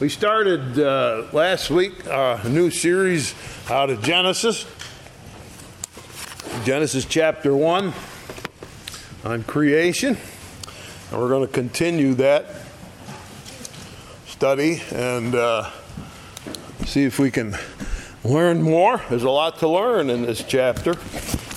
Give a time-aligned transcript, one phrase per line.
[0.00, 3.34] We started uh, last week a new series
[3.68, 4.64] out of Genesis,
[6.64, 7.92] Genesis chapter 1
[9.24, 10.16] on creation.
[11.10, 12.46] And we're going to continue that
[14.26, 15.68] study and uh,
[16.86, 17.56] see if we can
[18.22, 19.02] learn more.
[19.10, 20.94] There's a lot to learn in this chapter,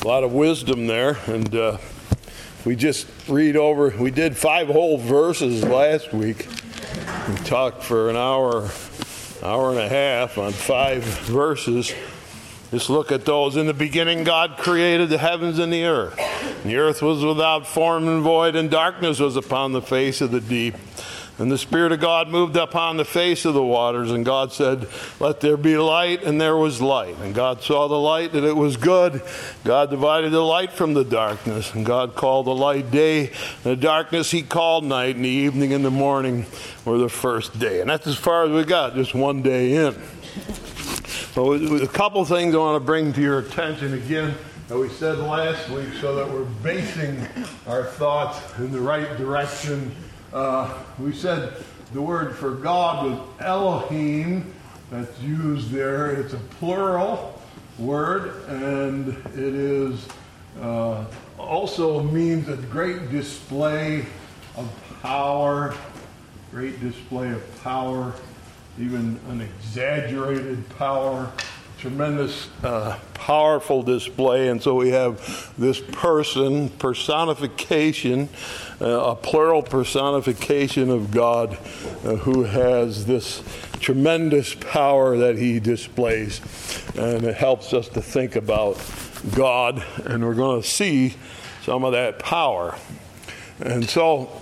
[0.02, 1.20] a lot of wisdom there.
[1.28, 1.78] And uh,
[2.66, 6.48] we just read over, we did five whole verses last week.
[7.32, 8.70] We talked for an hour,
[9.41, 11.94] hour and a half on five verses.
[12.72, 13.55] Just look at those.
[13.55, 16.20] In the beginning, God created the heavens and the earth.
[16.20, 20.31] And the earth was without form and void, and darkness was upon the face of
[20.31, 20.75] the deep.
[21.41, 24.88] And the Spirit of God moved upon the face of the waters, and God said,
[25.20, 27.17] Let there be light, and there was light.
[27.17, 29.23] And God saw the light, that it was good.
[29.64, 33.76] God divided the light from the darkness, and God called the light day, and the
[33.76, 36.45] darkness he called night, and the evening and the morning
[36.86, 37.81] were the first day.
[37.81, 40.00] And that's as far as we got, just one day in.
[41.34, 44.36] So, a couple things I want to bring to your attention again
[44.67, 47.28] that we said last week so that we're basing
[47.66, 49.92] our thoughts in the right direction
[50.34, 51.54] uh, we said
[51.94, 54.54] the word for God was Elohim.
[54.90, 56.12] That's used there.
[56.12, 57.42] It's a plural
[57.78, 60.08] word, and it is
[60.62, 61.06] uh,
[61.38, 64.06] also means a great display
[64.56, 64.70] of
[65.02, 65.74] power,
[66.52, 68.14] great display of power,
[68.78, 71.32] even an exaggerated power
[71.82, 74.50] tremendous, uh, powerful display.
[74.50, 78.30] And so we have this person, personification,
[78.82, 81.58] a plural personification of God
[82.04, 83.44] uh, who has this
[83.80, 86.42] tremendous power that he displays.
[86.98, 88.84] And it helps us to think about
[89.36, 91.16] God, and we're going to see
[91.64, 92.76] some of that power.
[93.59, 94.42] And so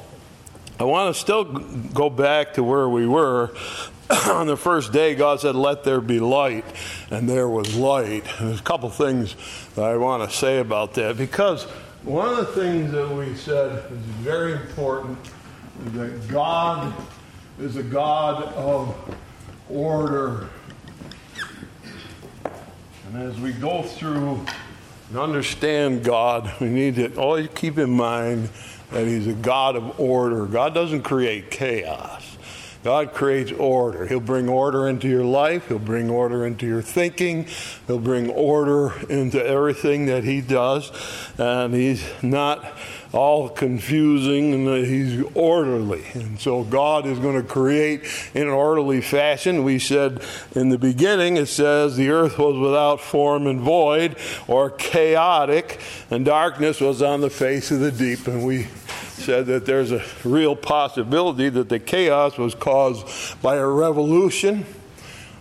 [0.79, 3.53] I want to still go back to where we were
[4.27, 6.65] on the first day, God said, Let there be light,
[7.11, 8.23] and there was light.
[8.39, 9.35] And there's a couple things
[9.75, 11.67] that I want to say about that because
[12.03, 15.17] one of the things that we said is very important
[15.85, 16.93] is that God
[17.59, 18.95] is a God of
[19.69, 20.47] order.
[23.07, 24.45] And as we go through
[25.09, 28.49] and understand God, we need to always keep in mind
[28.91, 30.45] that He's a God of order.
[30.45, 32.18] God doesn't create chaos.
[32.83, 34.05] God creates order.
[34.07, 35.67] He'll bring order into your life.
[35.67, 37.45] He'll bring order into your thinking.
[37.87, 40.91] He'll bring order into everything that He does.
[41.37, 42.63] And He's not
[43.11, 46.05] all confusing and He's orderly.
[46.13, 49.63] And so God is going to create in an orderly fashion.
[49.63, 50.21] We said
[50.55, 54.15] in the beginning, it says the earth was without form and void
[54.47, 58.27] or chaotic, and darkness was on the face of the deep.
[58.27, 58.67] And we
[59.19, 64.65] said that there's a real possibility that the chaos was caused by a revolution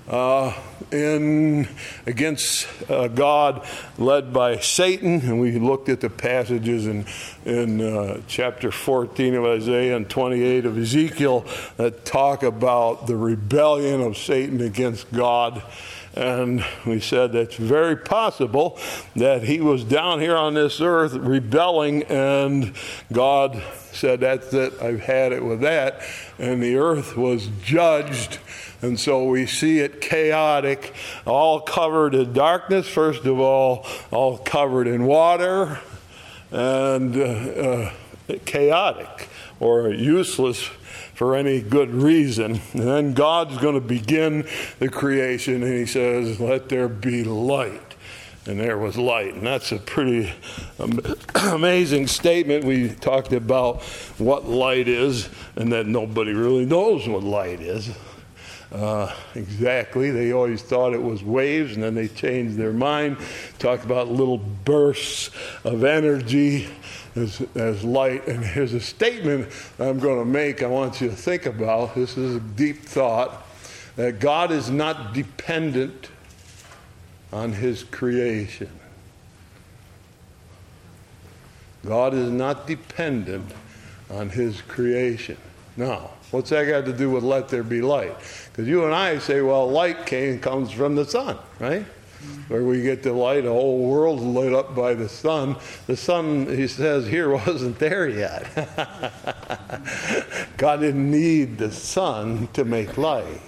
[0.08, 0.54] uh,
[0.90, 1.68] in
[2.06, 3.66] against uh, God,
[3.98, 7.04] led by Satan, and we looked at the passages in
[7.44, 11.46] in uh, chapter 14 of Isaiah and 28 of Ezekiel
[11.76, 15.62] that talk about the rebellion of Satan against God.
[16.18, 18.76] And we said it's very possible
[19.14, 22.74] that he was down here on this earth rebelling, and
[23.12, 23.62] God
[23.92, 26.02] said, That's it, I've had it with that.
[26.40, 28.40] And the earth was judged.
[28.82, 30.92] And so we see it chaotic,
[31.24, 35.78] all covered in darkness, first of all, all covered in water,
[36.50, 37.92] and uh, uh,
[38.44, 39.28] chaotic
[39.60, 40.68] or useless
[41.18, 42.60] for any good reason.
[42.74, 44.46] And then God's going to begin
[44.78, 47.82] the creation, and He says, Let there be light.
[48.46, 49.34] And there was light.
[49.34, 50.32] And that's a pretty
[51.34, 52.64] amazing statement.
[52.64, 53.82] We talked about
[54.18, 57.90] what light is, and that nobody really knows what light is.
[58.70, 60.12] Uh, exactly.
[60.12, 63.16] They always thought it was waves, and then they changed their mind.
[63.58, 65.30] Talked about little bursts
[65.64, 66.68] of energy
[67.18, 68.26] as, as light.
[68.26, 69.48] And here's a statement
[69.78, 71.94] I'm going to make, I want you to think about.
[71.94, 73.46] This is a deep thought
[73.96, 76.08] that God is not dependent
[77.32, 78.70] on his creation.
[81.84, 83.50] God is not dependent
[84.10, 85.36] on his creation.
[85.76, 88.16] Now, what's that got to do with let there be light?
[88.50, 91.84] Because you and I say, well, light came, comes from the sun, right?
[92.48, 95.56] Where we get the light, the whole world lit up by the sun.
[95.86, 98.46] The sun, he says here, wasn't there yet.
[100.56, 103.40] God didn't need the sun to make light.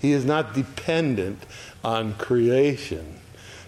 [0.00, 1.44] He is not dependent
[1.84, 3.18] on creation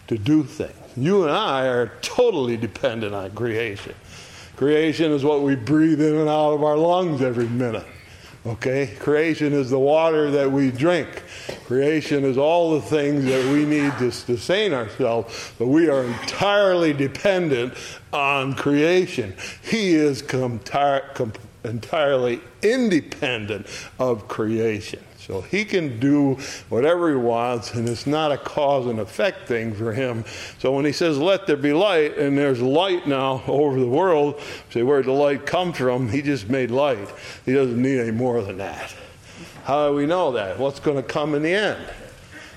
[0.08, 0.72] to do things.
[0.96, 3.94] You and I are totally dependent on creation.
[4.56, 7.86] Creation is what we breathe in and out of our lungs every minute.
[8.46, 8.94] Okay?
[8.98, 11.08] Creation is the water that we drink.
[11.64, 16.92] Creation is all the things that we need to sustain ourselves, but we are entirely
[16.92, 17.72] dependent
[18.12, 19.34] on creation.
[19.62, 21.32] He is com- com-
[21.64, 23.66] entirely independent
[23.98, 25.02] of creation.
[25.26, 26.34] So he can do
[26.68, 30.22] whatever he wants, and it's not a cause and effect thing for him.
[30.58, 34.38] So when he says, Let there be light, and there's light now over the world,
[34.68, 36.10] say, Where'd the light come from?
[36.10, 37.08] He just made light.
[37.46, 38.94] He doesn't need any more than that.
[39.64, 40.58] How do we know that?
[40.58, 41.82] What's going to come in the end?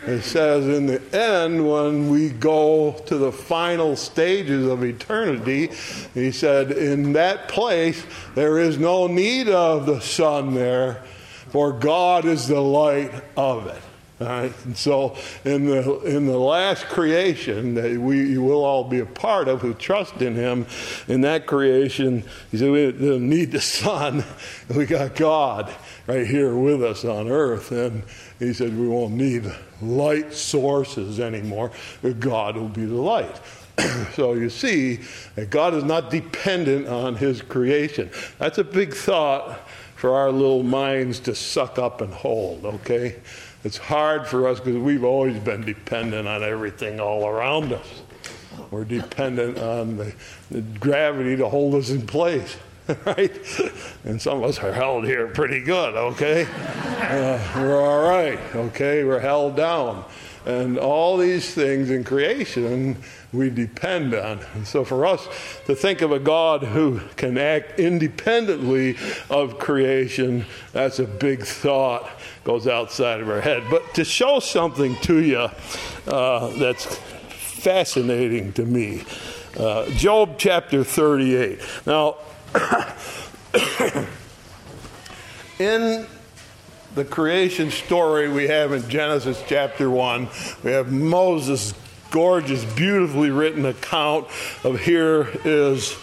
[0.05, 5.71] It says in the end, when we go to the final stages of eternity,
[6.13, 8.05] he said, In that place,
[8.35, 11.01] there is no need of the sun there
[11.49, 13.81] for God is the light of it.
[14.19, 14.65] All right?
[14.65, 15.15] And so,
[15.45, 19.75] in the in the last creation that we will all be a part of, who
[19.75, 20.65] trust in Him,
[21.07, 24.23] in that creation, He said we don't need the sun.
[24.75, 25.73] We got God
[26.07, 28.03] right here with us on earth, and
[28.39, 29.51] He said we won't need
[29.81, 31.71] light sources anymore.
[32.19, 33.39] God will be the light.
[34.13, 35.01] so you see
[35.35, 38.09] that God is not dependent on His creation.
[38.39, 39.59] That's a big thought
[39.97, 43.15] for our little minds to suck up and hold, okay?
[43.63, 48.03] It's hard for us because we've always been dependent on everything all around us.
[48.69, 50.13] We're dependent on the,
[50.51, 52.57] the gravity to hold us in place,
[53.05, 53.31] right?
[54.03, 56.45] And some of us are held here pretty good, okay?
[56.45, 59.03] Uh, we're all right, okay?
[59.03, 60.05] We're held down.
[60.47, 62.95] And all these things in creation
[63.33, 64.39] we depend on.
[64.53, 65.27] And so for us
[65.65, 68.95] to think of a God who can act independently
[69.29, 72.09] of creation, that's a big thought,
[72.45, 73.61] goes outside of our head.
[73.69, 75.49] But to show something to you
[76.07, 79.03] uh, that's fascinating to me,
[79.59, 81.59] uh, Job chapter 38.
[81.85, 82.15] Now,
[85.59, 86.07] in
[86.97, 90.27] the creation story we have in Genesis chapter 1,
[90.63, 91.75] we have Moses
[92.09, 94.25] gorgeous, beautifully written account
[94.63, 95.93] of here is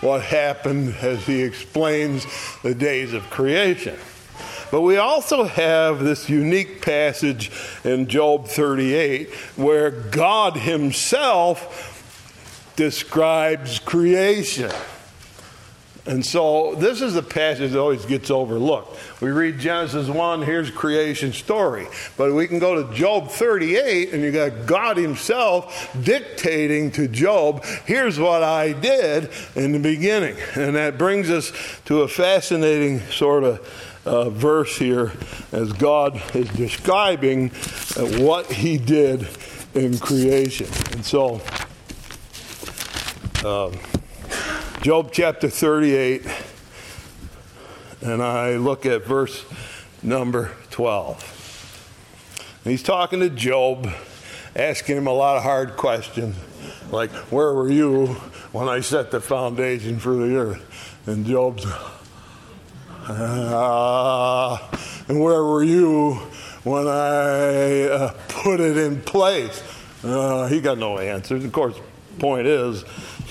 [0.00, 2.24] what happened as he explains
[2.62, 3.98] the days of creation.
[4.70, 7.50] But we also have this unique passage
[7.82, 11.90] in Job 38 where God Himself
[12.76, 14.70] describes creation.
[16.06, 18.94] And so this is the passage that always gets overlooked.
[19.22, 21.86] We read Genesis 1, here's creation story.
[22.18, 27.64] But we can go to Job 38, and you got God Himself dictating to Job,
[27.86, 30.36] here's what I did in the beginning.
[30.54, 31.52] And that brings us
[31.86, 35.12] to a fascinating sort of uh, verse here
[35.52, 37.50] as God is describing
[37.96, 39.26] uh, what He did
[39.74, 40.66] in creation.
[40.92, 41.40] And so,
[43.42, 43.72] um,
[44.84, 46.26] Job chapter 38,
[48.02, 49.42] and I look at verse
[50.02, 52.60] number 12.
[52.64, 53.88] he's talking to Job,
[54.54, 56.36] asking him a lot of hard questions,
[56.90, 58.08] like, Where were you
[58.52, 61.02] when I set the foundation for the earth?
[61.06, 61.64] And Job's,
[63.08, 64.58] uh,
[65.08, 66.16] And where were you
[66.62, 69.62] when I uh, put it in place?
[70.02, 71.42] Uh, he got no answers.
[71.42, 71.80] Of course,
[72.18, 72.84] point is,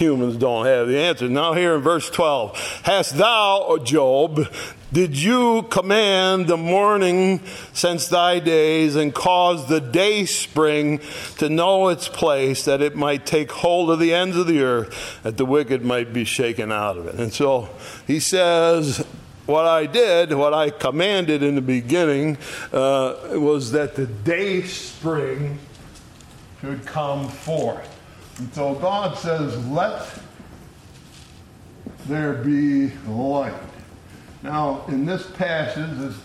[0.04, 1.28] humans don't have the answer.
[1.30, 4.48] Now, here in verse 12, hast thou, Job,
[4.92, 7.42] did you command the morning
[7.74, 11.00] since thy days and cause the day spring
[11.40, 15.20] to know its place that it might take hold of the ends of the earth,
[15.24, 17.16] that the wicked might be shaken out of it?
[17.16, 17.70] And so
[18.06, 19.04] he says,
[19.46, 22.38] what I did, what I commanded in the beginning,
[22.72, 25.58] uh, was that the day spring
[26.62, 27.93] should come forth.
[28.38, 30.08] And so God says, let
[32.08, 33.54] there be light.
[34.42, 36.16] Now, in this passage, this,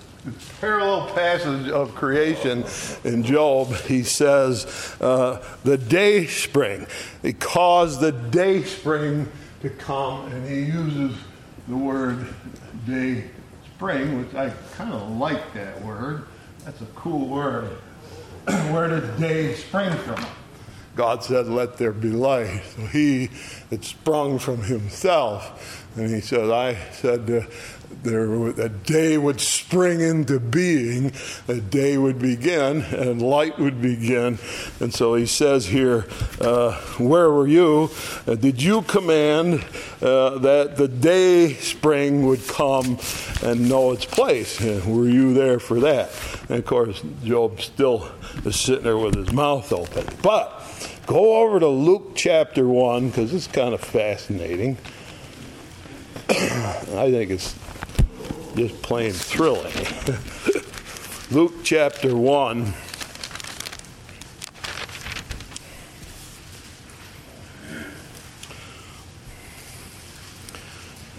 [0.60, 2.64] parallel passage of creation
[3.04, 6.86] in Job, he says, uh, the day spring.
[7.22, 9.30] He caused the day spring
[9.62, 11.16] to come, and he uses
[11.68, 12.26] the word
[12.86, 13.24] day
[13.74, 16.26] spring, which I kind of like that word.
[16.64, 17.70] That's a cool word.
[18.44, 20.26] Where did day spring from?
[20.98, 22.60] God said, Let there be light.
[22.74, 23.30] So he,
[23.70, 25.86] it sprung from himself.
[25.96, 27.42] And he said, I said, uh,
[28.02, 31.12] there a day would spring into being,
[31.46, 34.38] a day would begin, and light would begin.
[34.80, 36.06] And so he says here,
[36.40, 37.90] uh, Where were you?
[38.26, 39.64] Uh, did you command
[40.02, 42.98] uh, that the day spring would come
[43.44, 44.60] and know its place?
[44.84, 46.10] were you there for that?
[46.48, 48.10] And of course, Job still
[48.44, 50.04] is sitting there with his mouth open.
[50.22, 50.57] But
[51.08, 54.76] Go over to Luke chapter 1 because it's kind of fascinating.
[56.28, 57.58] I think it's
[58.54, 59.72] just plain thrilling.
[61.30, 62.74] Luke chapter 1.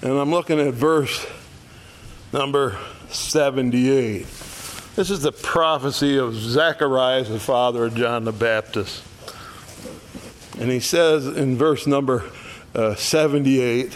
[0.03, 1.25] And I'm looking at verse
[2.31, 2.77] number
[3.10, 4.27] 78.
[4.96, 9.08] This is the prophecy of Zacharias, the father of John the Baptist.
[10.59, 12.29] And he says in verse number
[12.75, 13.95] uh, 78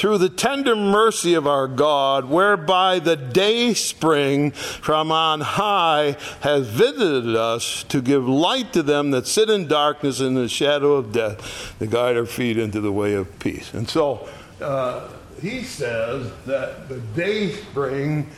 [0.00, 6.68] through the tender mercy of our God, whereby the day spring from on high has
[6.68, 11.12] visited us to give light to them that sit in darkness in the shadow of
[11.12, 13.74] death, to guide our feet into the way of peace.
[13.74, 14.26] And so
[14.62, 15.08] uh,
[15.42, 18.30] he says that the day spring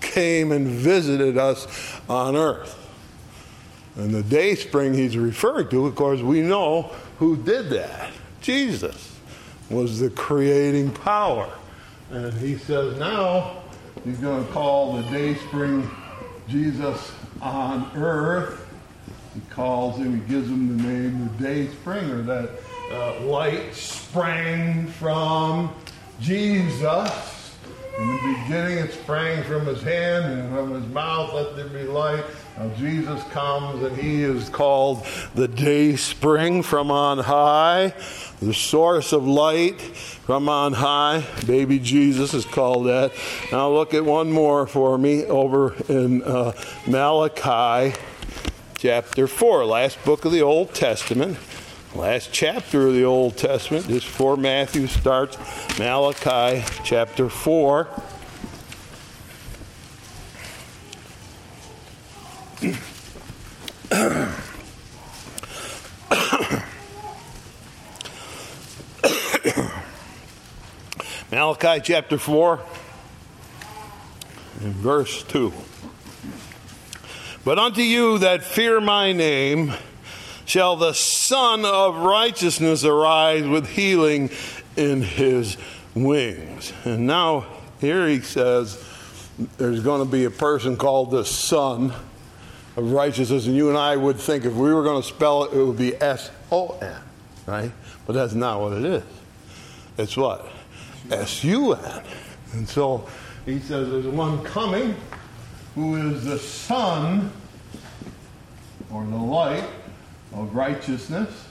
[0.00, 1.66] came and visited us
[2.08, 2.79] on earth.
[3.96, 8.12] And the day spring he's referring to, of course, we know who did that.
[8.40, 9.18] Jesus
[9.68, 11.50] was the creating power.
[12.10, 13.62] And he says now
[14.04, 15.88] he's going to call the day spring
[16.48, 18.66] Jesus on earth.
[19.34, 22.50] He calls him, he gives him the name the day spring, or that
[22.90, 25.72] uh, light sprang from
[26.20, 27.56] Jesus.
[27.98, 31.84] In the beginning, it sprang from his hand and from his mouth, let there be
[31.84, 32.24] light.
[32.76, 37.94] Jesus comes and he is called the day spring from on high,
[38.40, 41.24] the source of light from on high.
[41.46, 43.12] Baby Jesus is called that.
[43.50, 46.52] Now, look at one more for me over in uh,
[46.86, 47.96] Malachi
[48.76, 51.38] chapter 4, last book of the Old Testament.
[51.94, 55.36] Last chapter of the Old Testament, just before Matthew starts,
[55.78, 57.88] Malachi chapter 4.
[71.30, 72.60] Malachi chapter 4
[74.60, 75.54] and verse 2.
[77.46, 79.72] But unto you that fear my name,
[80.44, 84.28] shall the Son of Righteousness arise with healing
[84.76, 85.56] in his
[85.94, 86.74] wings.
[86.84, 87.46] And now,
[87.80, 88.84] here he says,
[89.56, 91.94] there's going to be a person called the Son
[92.76, 93.46] of Righteousness.
[93.46, 95.78] And you and I would think if we were going to spell it, it would
[95.78, 96.96] be S O N,
[97.46, 97.72] right?
[98.06, 99.02] But that's not what it is.
[99.98, 100.46] It's what?
[101.10, 102.02] S U N.
[102.52, 103.08] And so
[103.46, 104.94] he says there's one coming
[105.74, 107.30] who is the Son
[108.92, 109.68] or the light
[110.34, 111.46] of righteousness.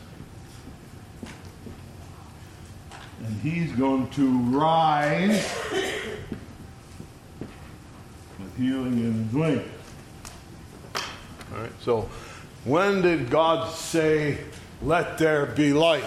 [3.26, 5.54] And he's going to rise
[8.40, 9.79] with healing in his wings.
[11.52, 12.10] All right, so
[12.64, 14.38] when did God say,
[14.82, 16.06] Let there be light?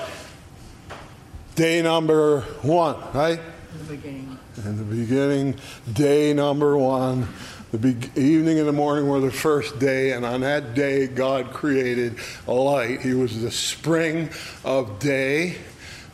[1.56, 3.40] Day number one, right?
[3.72, 4.38] In the beginning.
[4.64, 5.56] In the beginning,
[5.92, 7.28] day number one.
[7.72, 11.52] The be- evening and the morning were the first day, and on that day, God
[11.52, 13.00] created a light.
[13.00, 14.28] He was the spring
[14.62, 15.56] of day.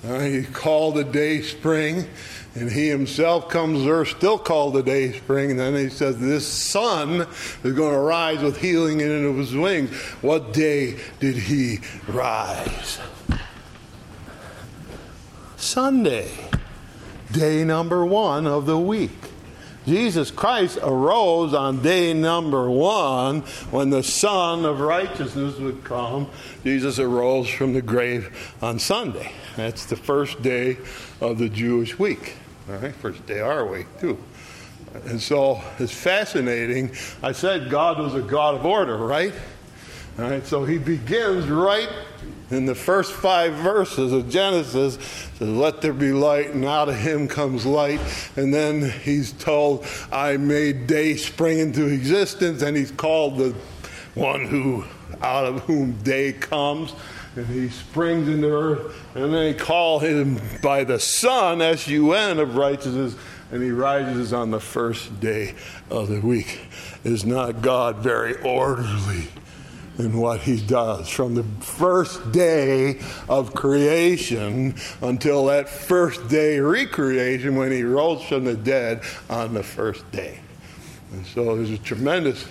[0.02, 2.08] He called the day spring,
[2.60, 5.50] and he himself comes there, still called the day spring.
[5.50, 7.26] And then he says, This sun
[7.64, 9.90] is going to rise with healing in his wings.
[10.22, 12.98] What day did he rise?
[15.56, 16.30] Sunday,
[17.32, 19.10] day number one of the week.
[19.88, 26.28] Jesus Christ arose on day number one when the Son of Righteousness would come.
[26.62, 29.32] Jesus arose from the grave on Sunday.
[29.56, 30.76] That's the first day
[31.22, 32.34] of the Jewish week.
[32.68, 34.18] All right, first day our week, too.
[35.06, 36.90] And so it's fascinating.
[37.22, 39.32] I said God was a God of order, right?
[40.18, 41.88] All right, so he begins right
[42.50, 44.98] in the first five verses of Genesis,
[45.38, 48.00] says, Let there be light, and out of him comes light.
[48.36, 53.54] And then he's told, I made day spring into existence, and he's called the
[54.14, 54.84] one who
[55.22, 56.92] out of whom day comes.
[57.38, 62.40] And he springs into earth, and they call him by the Son, S U N,
[62.40, 63.14] of righteousness,
[63.52, 65.54] and he rises on the first day
[65.88, 66.62] of the week.
[67.04, 69.28] Is not God very orderly?
[69.98, 77.56] in what he does from the first day of creation until that first day recreation
[77.56, 80.38] when he rose from the dead on the first day.
[81.12, 82.46] And so there's a tremendous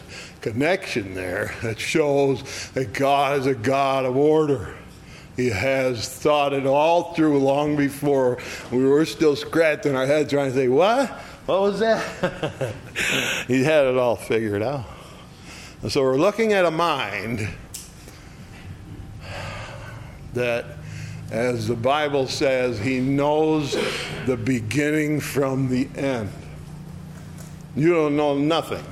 [0.51, 4.75] connection there that shows that God is a God of order.
[5.35, 8.39] He has thought it all through long before
[8.71, 11.09] we were still scratching our heads trying to say, What?
[11.47, 12.73] What was that?
[13.47, 14.85] he had it all figured out.
[15.81, 17.47] And so we're looking at a mind
[20.33, 20.65] that,
[21.31, 23.77] as the Bible says, he knows
[24.25, 26.31] the beginning from the end.
[27.75, 28.83] You don't know nothing.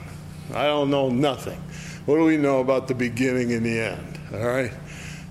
[0.53, 1.61] I don't know nothing.
[2.05, 4.19] What do we know about the beginning and the end?
[4.33, 4.71] All right?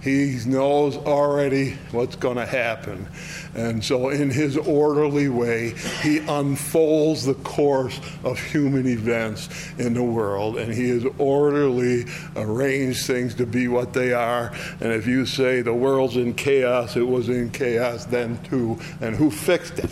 [0.04, 3.08] He knows already what's going to happen.
[3.54, 5.70] And so, in his orderly way,
[6.02, 10.58] he unfolds the course of human events in the world.
[10.58, 12.04] And he has orderly
[12.36, 14.52] arranged things to be what they are.
[14.80, 18.78] And if you say the world's in chaos, it was in chaos then too.
[19.00, 19.90] And who fixed it?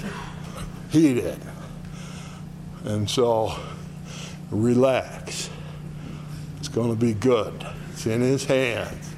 [0.91, 1.41] He did.
[2.85, 3.59] And so,
[4.53, 5.51] relax.
[6.59, 9.09] It's going to be good, it's in his hands.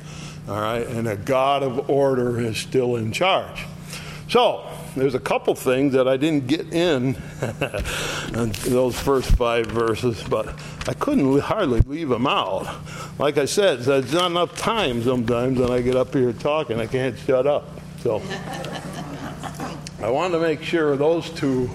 [0.49, 3.65] All right, and a God of order is still in charge.
[4.29, 7.17] So, there's a couple things that I didn't get in,
[8.31, 10.55] those first five verses, but
[10.87, 12.73] I couldn't hardly leave them out.
[13.19, 16.79] Like I said, there's not enough time sometimes when I get up here talking.
[16.79, 17.69] I can't shut up.
[18.03, 18.23] So
[20.03, 21.71] I wanted to make sure those two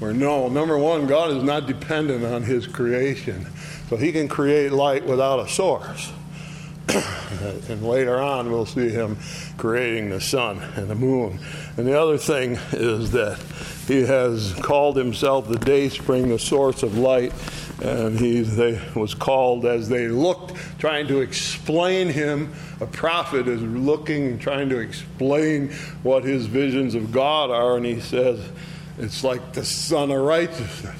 [0.00, 3.46] were no, Number one, God is not dependent on his creation.
[3.88, 6.12] So he can create light without a source.
[7.68, 9.16] and later on, we'll see him
[9.56, 11.38] creating the sun and the moon.
[11.76, 13.38] And the other thing is that
[13.86, 17.32] he has called himself the day spring, the source of light.
[17.82, 22.54] And he they, was called as they looked, trying to explain him.
[22.80, 25.70] A prophet is looking and trying to explain
[26.02, 27.76] what his visions of God are.
[27.76, 28.40] And he says,
[28.98, 30.96] it's like the Son of righteousness.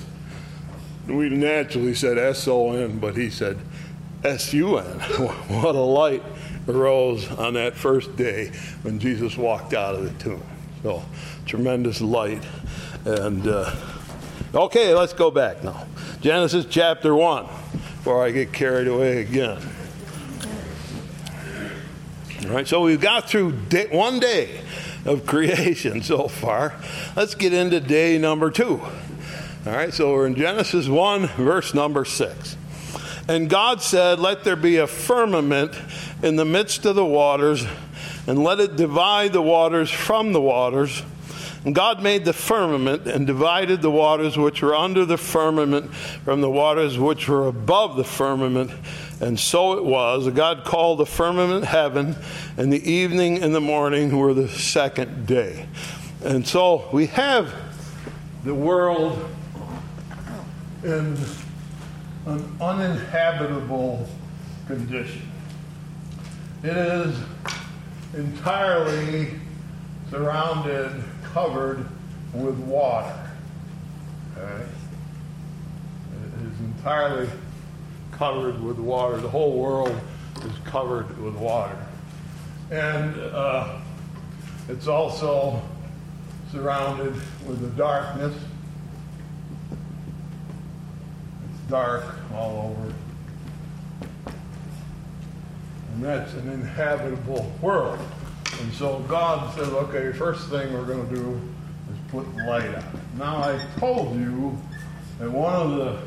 [1.07, 3.59] We naturally said S O N, but he said
[4.25, 4.85] S U N.
[5.49, 6.23] What a light
[6.69, 8.51] arose on that first day
[8.83, 10.43] when Jesus walked out of the tomb.
[10.83, 11.03] So,
[11.47, 12.43] tremendous light.
[13.05, 13.73] And, uh,
[14.53, 15.87] okay, let's go back now.
[16.21, 19.63] Genesis chapter 1, before I get carried away again.
[22.45, 24.61] All right, so we've got through day, one day
[25.07, 26.75] of creation so far.
[27.15, 28.81] Let's get into day number two.
[29.67, 32.57] All right, so we're in Genesis 1, verse number 6.
[33.29, 35.73] And God said, Let there be a firmament
[36.23, 37.67] in the midst of the waters,
[38.27, 41.03] and let it divide the waters from the waters.
[41.65, 46.41] And God made the firmament and divided the waters which were under the firmament from
[46.41, 48.71] the waters which were above the firmament.
[49.21, 50.29] And so it was.
[50.29, 52.17] God called the firmament heaven,
[52.57, 55.67] and the evening and the morning were the second day.
[56.23, 57.55] And so we have
[58.45, 59.29] the world
[60.83, 61.17] in
[62.27, 64.09] an uninhabitable
[64.67, 65.23] condition.
[66.63, 67.17] It is
[68.15, 69.31] entirely
[70.11, 71.03] surrounded,
[71.33, 71.87] covered
[72.35, 73.31] with water.
[74.37, 74.67] Okay?
[76.23, 77.29] It is entirely
[78.17, 79.19] covered with water.
[79.19, 79.99] The whole world
[80.45, 81.79] is covered with water.
[82.71, 83.79] And uh,
[84.69, 85.63] it's also
[86.51, 87.15] surrounded
[87.47, 88.35] with the darkness
[91.51, 92.95] It's dark all over.
[95.93, 97.99] And that's an inhabitable world.
[98.61, 101.41] And so God says, okay, first thing we're going to do
[101.93, 104.57] is put light on Now, I told you
[105.19, 105.99] that one of the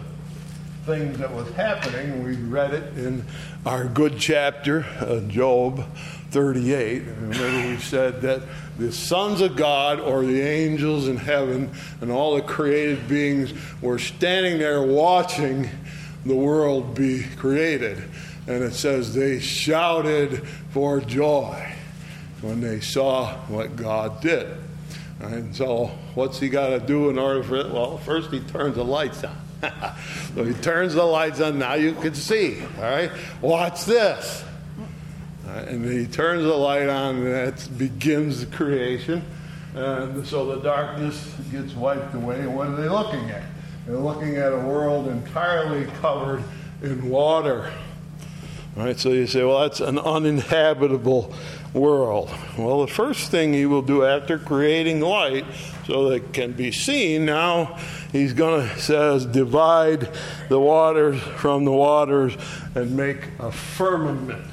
[0.90, 3.24] things that was happening, we read it in
[3.64, 5.86] our good chapter, uh, Job
[6.32, 7.04] 38.
[7.04, 8.42] Remember, we said that
[8.80, 11.70] the sons of God, or the angels in heaven,
[12.02, 15.70] and all the created beings were standing there watching
[16.26, 18.04] the world be created.
[18.48, 21.72] And it says they shouted for joy
[22.42, 24.48] when they saw what God did.
[25.20, 27.72] And so, what's he got to do in order for it?
[27.72, 29.49] Well, first he turns the lights on.
[30.36, 31.60] so he turns the lights on.
[31.60, 32.62] Now you can see.
[32.78, 34.44] All right, watch this.
[35.48, 39.24] And he turns the light on, and that begins the creation.
[39.74, 42.40] And so the darkness gets wiped away.
[42.42, 43.44] And what are they looking at?
[43.86, 46.44] They're looking at a world entirely covered
[46.82, 47.72] in water.
[48.78, 51.34] All right, so you say, well, that's an uninhabitable
[51.74, 52.30] world.
[52.58, 55.46] Well, the first thing he will do after creating light,
[55.86, 57.80] so that it can be seen, now
[58.12, 60.10] he's going to says divide
[60.50, 62.36] the waters from the waters
[62.76, 64.46] and make a firmament.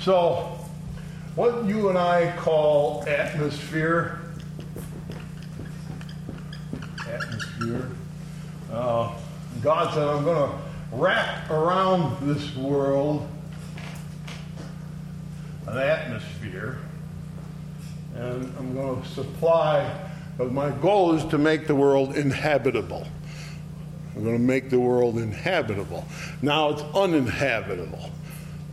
[0.00, 0.58] So,
[1.34, 4.20] what you and I call atmosphere,
[7.06, 7.88] atmosphere,
[8.72, 9.14] uh,
[9.62, 10.58] God said, I'm going to
[10.92, 13.28] wrap around this world
[15.66, 16.78] an atmosphere,
[18.14, 20.05] and I'm going to supply,
[20.38, 23.06] but my goal is to make the world inhabitable.
[24.14, 26.06] I'm going to make the world inhabitable.
[26.42, 28.10] Now it's uninhabitable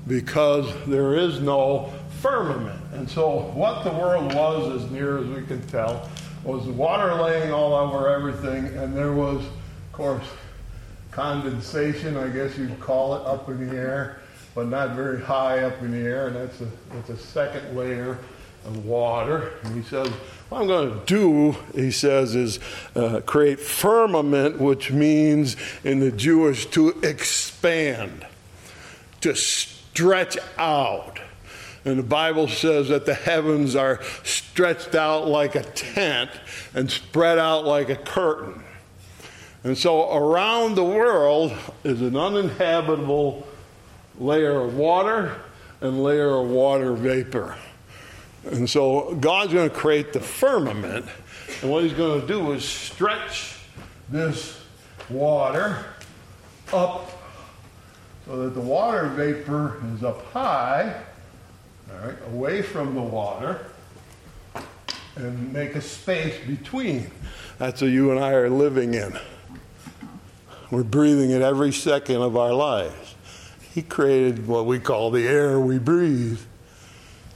[0.07, 2.79] because there is no firmament.
[2.93, 6.09] And so, what the world was, as near as we can tell,
[6.43, 10.25] was water laying all over everything, and there was, of course,
[11.11, 14.19] condensation, I guess you'd call it, up in the air,
[14.55, 18.17] but not very high up in the air, and that's a, that's a second layer
[18.65, 19.53] of water.
[19.63, 20.07] And he says,
[20.49, 22.59] what I'm going to do, he says, is
[22.95, 28.25] uh, create firmament, which means in the Jewish to expand,
[29.21, 31.19] to stretch out.
[31.85, 36.29] And the Bible says that the heavens are stretched out like a tent
[36.73, 38.63] and spread out like a curtain.
[39.63, 43.47] And so around the world is an uninhabitable
[44.19, 45.41] layer of water
[45.81, 47.57] and layer of water vapor.
[48.45, 51.05] And so God's going to create the firmament,
[51.61, 53.57] and what he's going to do is stretch
[54.09, 54.61] this
[55.09, 55.85] water
[56.73, 57.09] up
[58.25, 61.01] so that the water vapor is up high,
[61.89, 63.65] all right, away from the water,
[65.15, 67.09] and make a space between.
[67.59, 69.17] That's what you and I are living in.
[70.71, 73.15] We're breathing it every second of our lives.
[73.73, 76.39] He created what we call the air we breathe.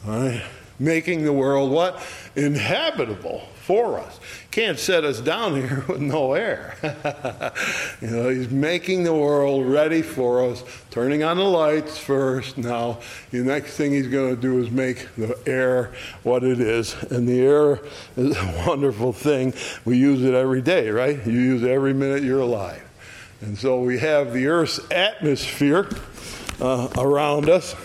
[0.08, 0.44] All right?
[0.80, 2.02] Making the world what?
[2.36, 4.20] Inhabitable for us.
[4.50, 6.76] Can't set us down here with no air.
[8.02, 12.58] you know, he's making the world ready for us, turning on the lights first.
[12.58, 13.00] Now,
[13.32, 16.96] the next thing he's going to do is make the air what it is.
[17.12, 17.82] And the air
[18.16, 19.54] is a wonderful thing.
[19.84, 21.24] We use it every day, right?
[21.26, 22.84] You use it every minute you're alive.
[23.42, 25.90] And so we have the Earth's atmosphere
[26.62, 27.76] uh, around us.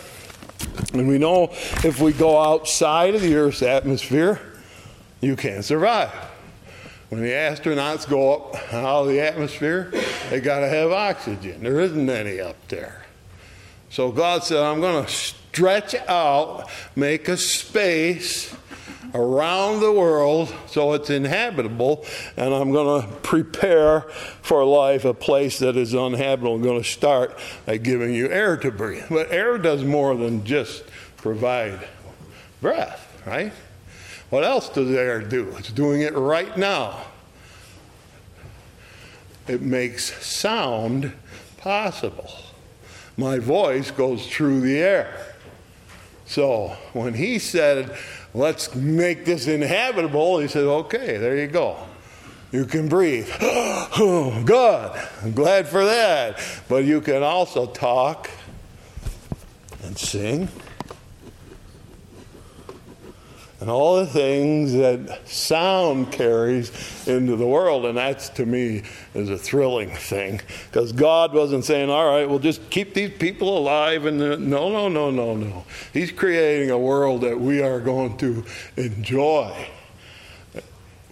[0.92, 1.48] And we know
[1.84, 4.40] if we go outside of the Earth's atmosphere,
[5.20, 6.10] you can't survive.
[7.08, 9.92] When the astronauts go up out of the atmosphere,
[10.30, 11.62] they got to have oxygen.
[11.62, 13.04] There isn't any up there.
[13.90, 18.54] So God said, I'm going to stretch out, make a space
[19.14, 22.04] around the world so it's inhabitable,
[22.36, 24.02] and I'm going to prepare
[24.40, 26.54] for life a place that is uninhabitable.
[26.54, 29.04] I'm going to start by giving you air to breathe.
[29.08, 30.84] But air does more than just
[31.16, 31.86] provide
[32.60, 33.52] breath, right?
[34.30, 35.54] What else does air do?
[35.58, 37.02] It's doing it right now.
[39.46, 41.12] It makes sound
[41.58, 42.30] possible.
[43.16, 45.31] My voice goes through the air.
[46.26, 47.96] So when he said,
[48.34, 50.38] let's make this inhabitable.
[50.38, 51.76] He said, okay, there you go.
[52.50, 53.30] You can breathe.
[53.40, 55.02] good.
[55.22, 56.38] I'm glad for that.
[56.68, 58.30] But you can also talk
[59.82, 60.48] and sing
[63.62, 67.84] and all the things that sound carries into the world.
[67.84, 68.82] And that's to me
[69.14, 73.56] is a thrilling thing because God wasn't saying, all right, we'll just keep these people
[73.56, 74.04] alive.
[74.04, 74.36] And no,
[74.68, 75.64] no, no, no, no.
[75.92, 78.44] He's creating a world that we are going to
[78.76, 79.68] enjoy.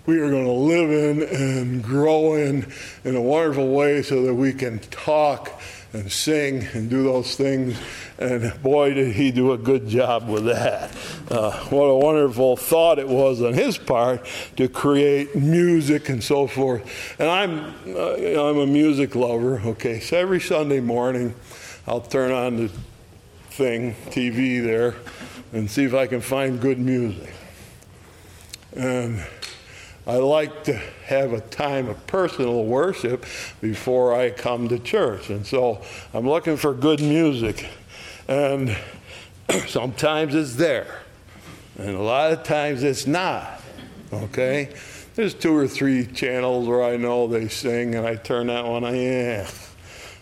[0.07, 2.67] We are going to live in and grow in
[3.05, 5.53] in a wonderful way so that we can talk
[5.93, 7.79] and sing and do those things.
[8.19, 10.91] And boy, did he do a good job with that.
[11.31, 14.27] Uh, what a wonderful thought it was on his part
[14.57, 17.17] to create music and so forth.
[17.19, 20.01] And I'm, uh, I'm a music lover, okay?
[20.01, 21.35] So every Sunday morning,
[21.87, 22.69] I'll turn on the
[23.51, 24.95] thing, TV there,
[25.53, 27.33] and see if I can find good music.
[28.77, 29.25] And
[30.07, 33.27] I like to have a time of personal worship
[33.61, 35.29] before I come to church.
[35.29, 35.83] And so
[36.15, 37.67] I'm looking for good music.
[38.29, 38.77] And
[39.67, 41.03] sometimes it's there,
[41.77, 43.61] and a lot of times it's not.
[44.13, 44.73] Okay?
[45.17, 48.85] There's two or three channels where I know they sing, and I turn that one
[48.85, 48.95] on.
[48.95, 49.51] Yeah,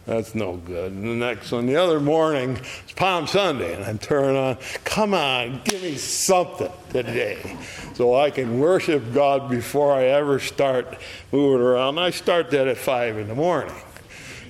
[0.09, 0.92] that's no good.
[0.92, 5.12] And the next one, the other morning, it's Palm Sunday, and I'm turning on, come
[5.12, 7.59] on, give me something today
[7.92, 10.97] so I can worship God before I ever start
[11.31, 11.99] moving around.
[11.99, 13.75] I start that at 5 in the morning.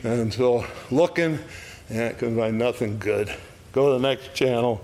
[0.05, 1.41] And so looking,
[1.89, 3.35] and I can find nothing good.
[3.73, 4.81] Go to the next channel.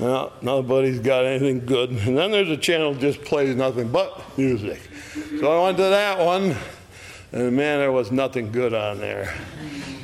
[0.00, 1.90] No, nobody's got anything good.
[1.90, 4.80] And then there's a channel that just plays nothing but music.
[5.38, 6.56] So I went to that one,
[7.32, 9.34] and man, there was nothing good on there.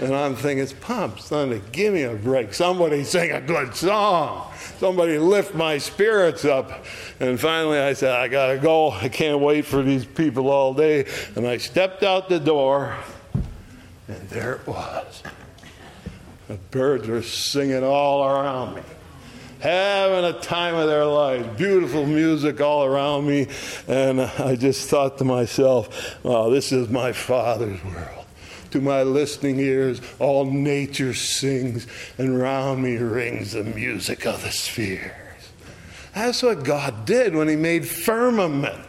[0.01, 2.53] And I'm thinking, it's Palm Sunday, give me a break.
[2.53, 4.53] Somebody sing a good song.
[4.79, 6.85] Somebody lift my spirits up.
[7.19, 8.91] And finally I said, I gotta go.
[8.91, 11.07] I can't wait for these people all day.
[11.35, 12.95] And I stepped out the door,
[14.07, 15.23] and there it was.
[16.49, 18.83] The birds were singing all around me
[19.67, 21.49] having a time of their lives.
[21.57, 23.49] Beautiful music all around me.
[23.89, 28.25] And I just thought to myself, wow, this is my Father's world.
[28.71, 34.53] To my listening ears, all nature sings, and round me rings the music of the
[34.53, 35.13] spheres.
[36.15, 38.87] That's what God did when He made firmament.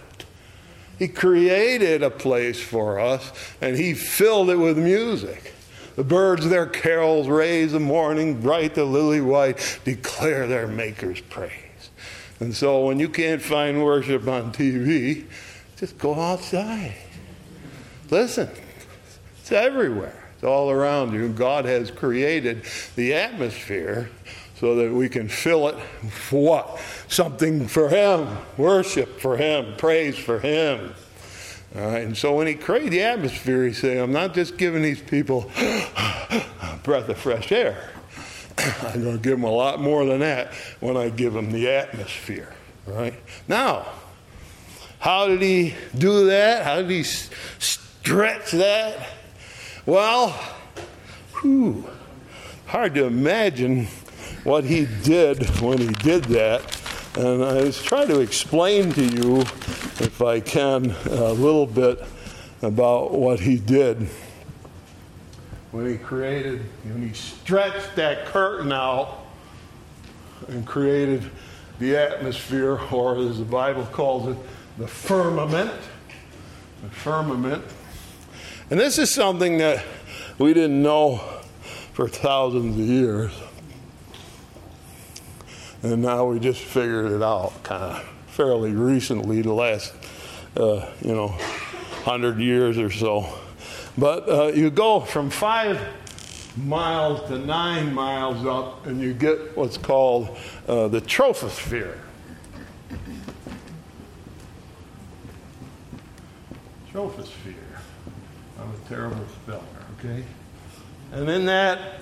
[1.00, 5.54] He created a place for us, and He filled it with music.
[5.98, 11.90] The birds their carols raise the morning, bright the lily white, declare their Maker's praise.
[12.40, 15.26] And so when you can't find worship on TV,
[15.76, 16.94] just go outside.
[18.12, 18.48] Listen,
[19.40, 20.30] it's everywhere.
[20.36, 21.30] It's all around you.
[21.30, 22.62] God has created
[22.96, 24.12] the atmosphere
[24.60, 25.80] so that we can fill it
[26.12, 26.80] for what?
[27.08, 30.94] Something for Him, worship for Him, praise for Him.
[31.74, 35.50] And so when He created the atmosphere, He said, I'm not just giving these people
[35.58, 37.90] a breath of fresh air.
[38.84, 41.70] I'm going to give them a lot more than that when I give them the
[41.70, 42.54] atmosphere.
[42.86, 43.14] Right?
[43.48, 43.86] Now,
[45.00, 46.64] how did he do that?
[46.64, 49.10] How did he stretch that?
[49.86, 50.30] Well,
[51.42, 51.86] whew,
[52.66, 53.88] hard to imagine
[54.44, 56.77] what he did when he did that.
[57.18, 62.00] And I was trying to explain to you, if I can, a little bit
[62.62, 64.08] about what he did
[65.72, 69.26] when he created, when he stretched that curtain out
[70.48, 71.24] and created
[71.80, 74.38] the atmosphere, or as the Bible calls it,
[74.78, 75.74] the firmament.
[76.84, 77.64] The firmament.
[78.70, 79.84] And this is something that
[80.38, 81.18] we didn't know
[81.94, 83.32] for thousands of years.
[85.84, 89.94] And now we just figured it out kind of fairly recently, the last,
[90.56, 91.30] uh, you know,
[92.04, 93.28] hundred years or so.
[93.98, 95.80] But uh, you go from five
[96.56, 100.38] miles to nine miles up, and you get what's called
[100.68, 101.98] uh, the troposphere.
[106.92, 107.54] Troposphere.
[108.60, 109.62] I'm a terrible speller,
[110.00, 110.24] okay?
[111.12, 112.02] And in that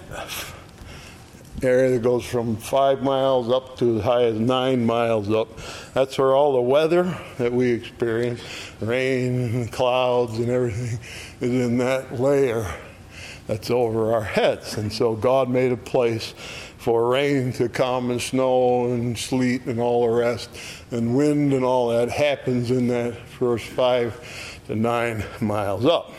[1.63, 5.47] area that goes from five miles up to as high as nine miles up.
[5.93, 8.41] That's where all the weather that we experience,
[8.81, 10.99] rain and clouds and everything,
[11.39, 12.73] is in that layer
[13.47, 14.77] that's over our heads.
[14.77, 16.33] And so God made a place
[16.77, 20.49] for rain to come and snow and sleet and all the rest,
[20.91, 26.11] and wind and all that happens in that first five to nine miles up.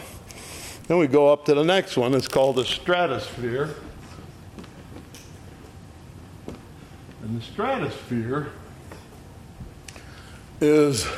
[0.88, 2.14] Then we go up to the next one.
[2.14, 3.74] It's called the stratosphere.
[7.26, 8.46] And the stratosphere
[10.60, 11.08] is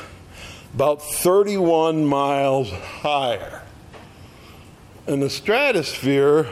[0.73, 3.63] about 31 miles higher.
[5.07, 6.47] And the stratosphere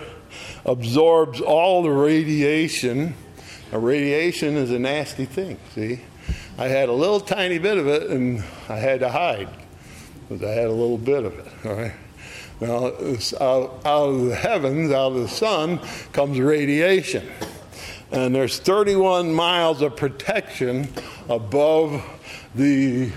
[0.67, 3.15] absorbs all the radiation.
[3.73, 6.03] Now, radiation is a nasty thing, see?
[6.59, 9.49] I had a little tiny bit of it and I had to hide
[10.29, 11.95] because I had a little bit of it, all right?
[12.61, 12.93] Now,
[13.41, 15.81] out, out of the heavens, out of the sun,
[16.13, 17.27] comes radiation.
[18.13, 20.89] And there's 31 miles of protection
[21.29, 22.05] above
[22.55, 23.13] the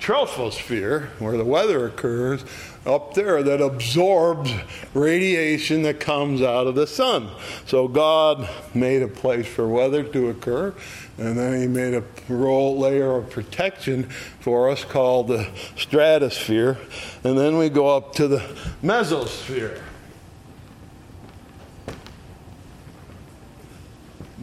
[0.00, 2.44] troposphere, where the weather occurs,
[2.86, 4.52] up there that absorbs
[4.94, 7.28] radiation that comes out of the sun.
[7.66, 10.74] So God made a place for weather to occur,
[11.18, 14.04] and then He made a roll layer of protection
[14.40, 16.78] for us called the stratosphere,
[17.24, 18.38] and then we go up to the
[18.82, 19.82] mesosphere.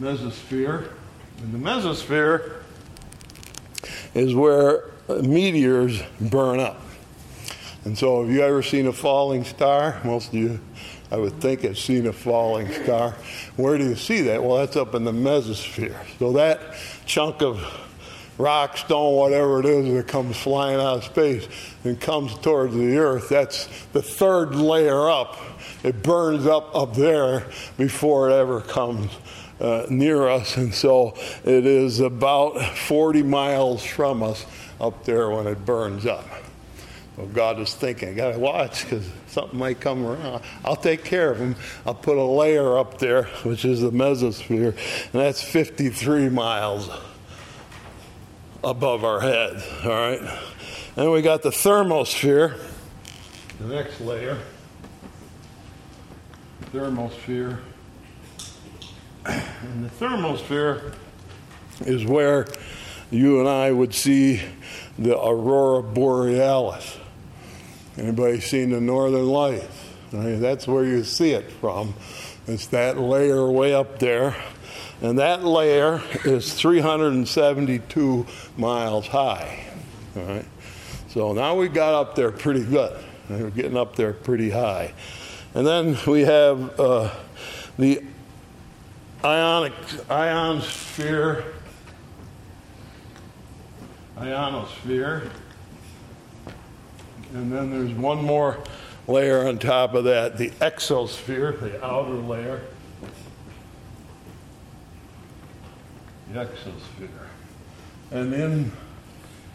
[0.00, 0.90] Mesosphere.
[1.42, 2.62] And the mesosphere
[4.14, 6.80] is where meteors burn up.
[7.84, 10.00] And so, have you ever seen a falling star?
[10.04, 10.60] Most of you,
[11.12, 13.12] I would think, have seen a falling star.
[13.56, 14.42] Where do you see that?
[14.42, 15.94] Well, that's up in the mesosphere.
[16.18, 16.60] So, that
[17.04, 17.62] chunk of
[18.38, 21.48] rock, stone, whatever it is that comes flying out of space
[21.84, 25.36] and comes towards the earth, that's the third layer up.
[25.84, 27.46] It burns up up there
[27.78, 29.10] before it ever comes
[29.60, 31.14] uh, near us, and so
[31.44, 34.44] it is about 40 miles from us
[34.80, 36.26] up there when it burns up.
[37.16, 40.42] So God is thinking, I got to watch because something might come around.
[40.64, 41.56] I'll take care of them.
[41.86, 46.90] I'll put a layer up there, which is the mesosphere, and that's 53 miles
[48.62, 49.62] above our head.
[49.84, 50.38] All right.
[50.94, 52.58] Then we got the thermosphere,
[53.60, 54.38] the next layer.
[56.72, 57.58] Thermosphere.
[59.26, 60.94] And the thermosphere
[61.80, 62.46] is where
[63.10, 64.42] you and I would see
[64.98, 66.98] the aurora borealis.
[67.98, 69.84] Anybody seen the northern lights?
[70.12, 70.36] Right?
[70.36, 71.94] That's where you see it from.
[72.46, 74.36] It's that layer way up there.
[75.02, 79.64] And that layer is 372 miles high.
[80.16, 80.44] All right.
[81.08, 82.96] So now we got up there pretty good.
[83.28, 84.94] We're getting up there pretty high.
[85.54, 87.10] And then we have uh,
[87.78, 88.02] the
[89.24, 89.72] ionic
[90.10, 91.44] ionosphere
[94.18, 95.30] ionosphere
[97.34, 98.58] and then there's one more
[99.08, 102.62] layer on top of that, the exosphere, the outer layer.
[106.32, 107.08] The exosphere.
[108.10, 108.72] And in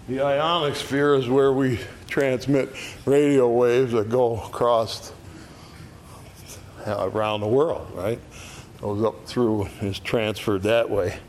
[0.08, 2.70] the ionic sphere is where we transmit
[3.06, 5.14] radio waves that go across
[6.86, 8.20] uh, around the world, right?
[8.82, 11.20] Goes up through is transferred that way.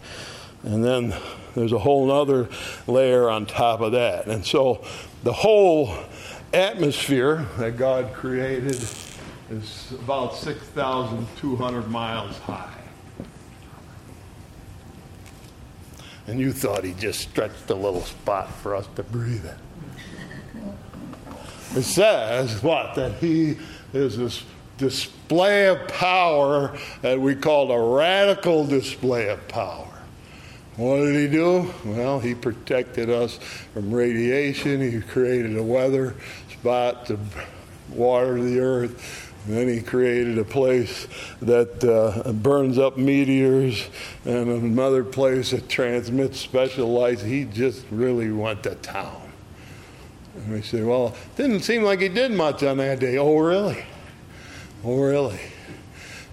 [0.63, 1.15] And then
[1.55, 2.49] there's a whole other
[2.87, 4.27] layer on top of that.
[4.27, 4.83] And so
[5.23, 5.95] the whole
[6.55, 8.83] atmosphere that God created
[9.51, 12.73] is about 6,200 miles high.
[16.27, 19.59] And you thought he just stretched a little spot for us to breathe in.
[21.77, 22.95] It says what?
[22.95, 23.59] That he
[23.93, 24.43] is this
[24.79, 29.89] display of power that we called a radical display of power.
[30.77, 31.73] What did he do?
[31.85, 33.39] Well, he protected us
[33.75, 34.81] from radiation.
[34.81, 36.15] He created a weather
[36.51, 37.19] spot to
[37.91, 39.29] water the earth.
[39.45, 41.09] And then he created a place
[41.43, 43.89] that uh, burns up meteors
[44.25, 47.23] and another place that transmits special lights.
[47.23, 49.33] He just really went to town.
[50.37, 53.19] And we say, well, didn't seem like he did much on that day.
[53.19, 53.85] Oh, really?
[54.85, 55.39] Oh, really?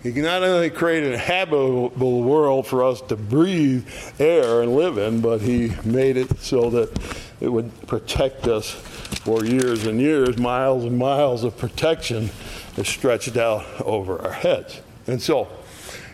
[0.01, 5.21] He not only created a habitable world for us to breathe air and live in,
[5.21, 6.97] but he made it so that
[7.41, 10.37] it would protect us for years and years.
[10.37, 12.31] Miles and miles of protection
[12.75, 14.81] is stretched out over our heads.
[15.05, 15.47] And so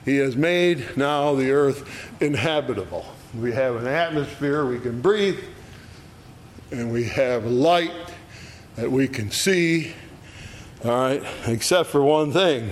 [0.03, 1.87] he has made now the earth
[2.21, 3.05] inhabitable.
[3.33, 5.39] We have an atmosphere we can breathe,
[6.71, 7.93] and we have light
[8.75, 9.93] that we can see.
[10.83, 12.71] All right, except for one thing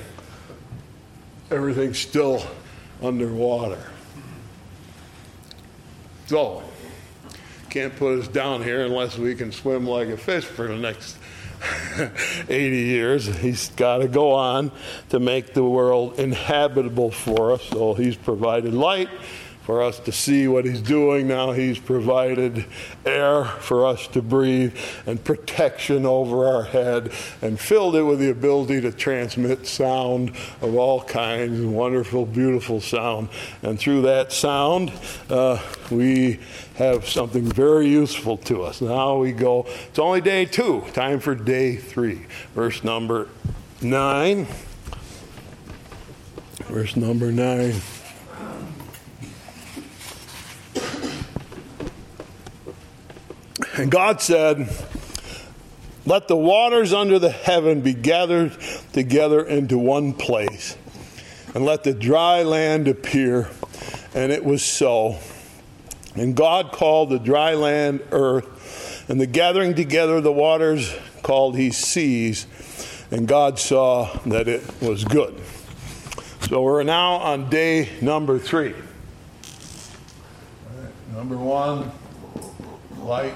[1.54, 2.44] everything's still
[3.02, 3.82] underwater.
[6.26, 6.64] So,
[7.70, 11.18] can't put us down here unless we can swim like a fish for the next
[12.50, 13.26] 80 years.
[13.38, 14.72] He's got to go on
[15.10, 17.64] to make the world inhabitable for us.
[17.64, 19.10] So, he's provided light
[19.64, 21.52] for us to see what He's doing now.
[21.52, 22.66] He's provided
[23.06, 28.30] air for us to breathe and protection over our head and filled it with the
[28.30, 33.30] ability to transmit sound of all kinds, wonderful, beautiful sound.
[33.62, 34.92] And through that sound,
[35.30, 36.40] uh, we
[36.76, 38.82] have something very useful to us.
[38.82, 42.26] Now we go, it's only day two, time for day three.
[42.54, 43.30] Verse number
[43.82, 44.48] nine.
[46.68, 47.76] Verse number nine.
[53.76, 54.70] And God said,
[56.06, 58.56] Let the waters under the heaven be gathered
[58.94, 60.78] together into one place,
[61.56, 63.50] and let the dry land appear.
[64.14, 65.18] And it was so.
[66.16, 71.58] And God called the dry land earth, and the gathering together of the waters called
[71.58, 72.46] he seas.
[73.10, 75.40] And God saw that it was good.
[76.50, 78.76] So we're now on day number three.
[81.16, 81.92] number one,
[83.00, 83.34] light.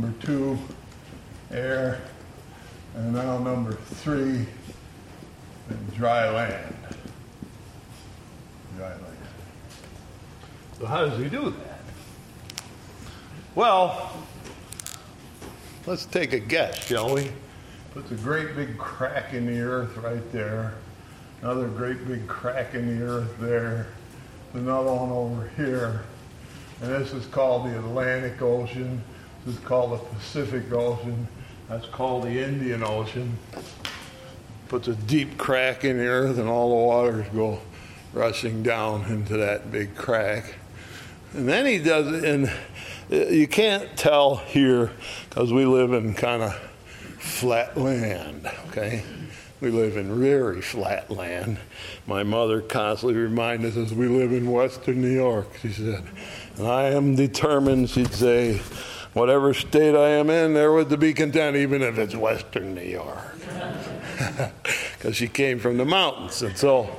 [0.00, 0.56] Number two,
[1.50, 2.00] air.
[2.94, 4.46] And now number three,
[5.96, 6.76] dry land.
[8.76, 9.04] Dry land.
[10.78, 11.80] So how does he do that?
[13.56, 14.12] Well,
[15.84, 17.32] let's take a guess, shall we?
[17.92, 20.74] Puts a great big crack in the earth right there.
[21.42, 23.88] Another great big crack in the earth there.
[24.54, 26.04] Another one over here.
[26.82, 29.02] And this is called the Atlantic Ocean.
[29.48, 31.26] Is called the Pacific Ocean.
[31.70, 33.38] That's called the Indian Ocean.
[34.68, 37.58] Puts a deep crack in the earth, and all the waters go
[38.12, 40.54] rushing down into that big crack.
[41.32, 42.52] And then he does it, and
[43.32, 44.90] you can't tell here
[45.30, 46.54] because we live in kind of
[47.18, 49.02] flat land, okay?
[49.62, 51.58] We live in very flat land.
[52.06, 56.04] My mother constantly reminds us we live in Western New York, she said.
[56.58, 58.60] And I am determined, she'd say,
[59.18, 62.82] whatever state I am in, there was to be content, even if it's Western New
[62.82, 63.34] York.
[64.98, 66.42] Because she came from the mountains.
[66.42, 66.90] And so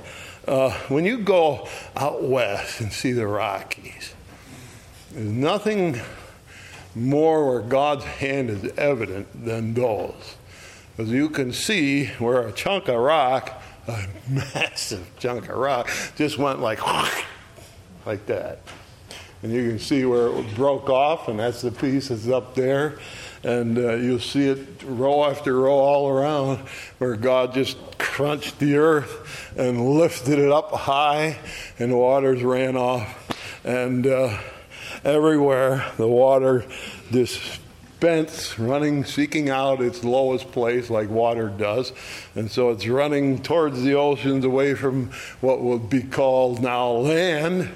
[0.47, 1.67] uh, when you go
[1.97, 4.13] out west and see the Rockies,
[5.11, 5.99] there's nothing
[6.95, 10.37] more where God's hand is evident than those.
[10.95, 16.37] Because you can see where a chunk of rock, a massive chunk of rock, just
[16.37, 16.79] went like,
[18.05, 18.59] like that
[19.41, 22.99] and you can see where it broke off, and that's the piece that's up there.
[23.43, 26.57] And uh, you'll see it row after row all around
[26.97, 31.37] where God just crunched the earth and lifted it up high,
[31.77, 33.63] and the waters ran off.
[33.63, 34.37] And uh,
[35.05, 36.65] everywhere the water
[37.99, 41.91] bent, running, seeking out its lowest place like water does.
[42.35, 45.11] And so it's running towards the oceans away from
[45.41, 47.69] what would be called now land,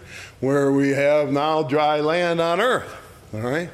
[0.44, 2.94] where we have now dry land on earth.
[3.34, 3.70] All right?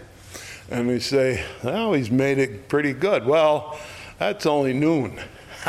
[0.70, 3.26] And we say, well, he's made it pretty good.
[3.26, 3.80] Well,
[4.20, 5.20] that's only noon.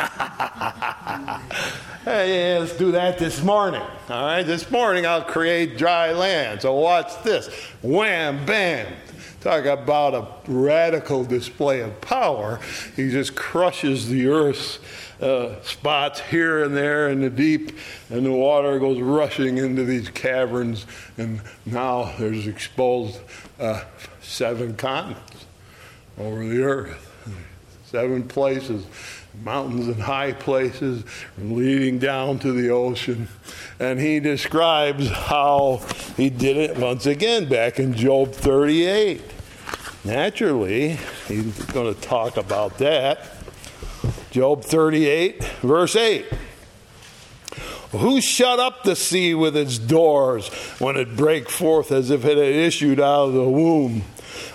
[2.05, 3.81] hey, let's do that this morning.
[3.81, 6.61] All right, this morning I'll create dry land.
[6.61, 7.47] So watch this.
[7.81, 8.93] Wham, bam.
[9.41, 12.59] Talk about a radical display of power.
[12.95, 14.77] He just crushes the earth's
[15.21, 17.77] uh, spots here and there in the deep,
[18.09, 20.85] and the water goes rushing into these caverns,
[21.17, 23.19] and now there's exposed
[23.59, 23.83] uh,
[24.21, 25.45] seven continents
[26.17, 27.11] over the earth,
[27.85, 28.85] seven places
[29.43, 31.03] mountains and high places
[31.37, 33.27] leading down to the ocean.
[33.79, 35.81] And he describes how
[36.17, 39.21] he did it once again back in Job 38.
[40.03, 40.97] Naturally,
[41.27, 43.40] he's going to talk about that.
[44.31, 46.25] Job 38, verse 8.
[47.91, 50.47] Who shut up the sea with its doors
[50.79, 54.03] when it brake forth as if it had issued out of the womb?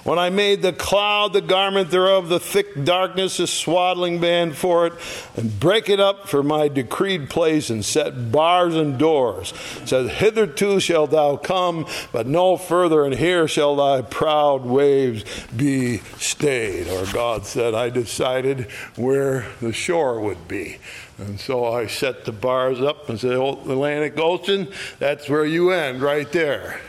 [0.07, 4.87] When I made the cloud the garment thereof, the thick darkness a swaddling band for
[4.87, 4.93] it,
[5.37, 9.53] and break it up for my decreed place, and set bars and doors.
[9.85, 15.99] Said, Hitherto shalt thou come, but no further, and here shall thy proud waves be
[16.19, 16.87] stayed.
[16.87, 20.79] Or God said, I decided where the shore would be.
[21.19, 24.69] And so I set the bars up and said, oh, Atlantic Ocean,
[25.01, 26.81] that's where you end, right there.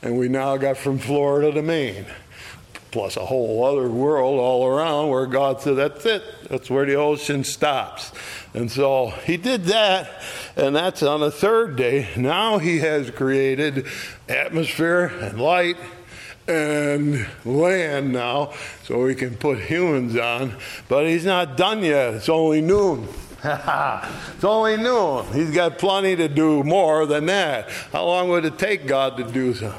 [0.00, 2.06] And we now got from Florida to Maine
[2.92, 6.22] plus a whole other world all around where God said, That's it.
[6.48, 8.12] That's where the ocean stops.
[8.54, 10.22] And so he did that,
[10.56, 12.08] and that's on the third day.
[12.16, 13.86] Now he has created
[14.28, 15.78] atmosphere and light
[16.46, 18.52] and land now
[18.84, 20.56] so we can put humans on.
[20.88, 22.14] But he's not done yet.
[22.14, 23.08] It's only noon.
[23.44, 25.24] it's only noon.
[25.32, 27.70] He's got plenty to do more than that.
[27.92, 29.74] How long would it take God to do so?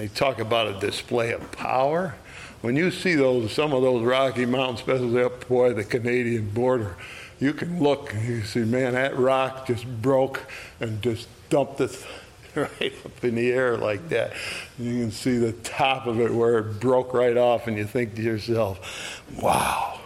[0.00, 2.14] They talk about a display of power.
[2.62, 6.96] When you see those, some of those Rocky Mountains, especially up by the Canadian border,
[7.38, 12.02] you can look and you see, man, that rock just broke and just dumped it
[12.54, 14.32] right up in the air like that.
[14.78, 18.14] You can see the top of it where it broke right off, and you think
[18.14, 20.00] to yourself, wow,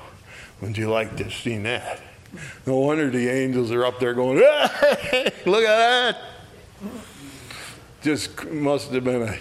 [0.60, 2.00] wouldn't you like to have seen that?
[2.66, 6.18] No wonder the angels are up there going, hey, look at that.
[8.02, 9.38] Just must have been a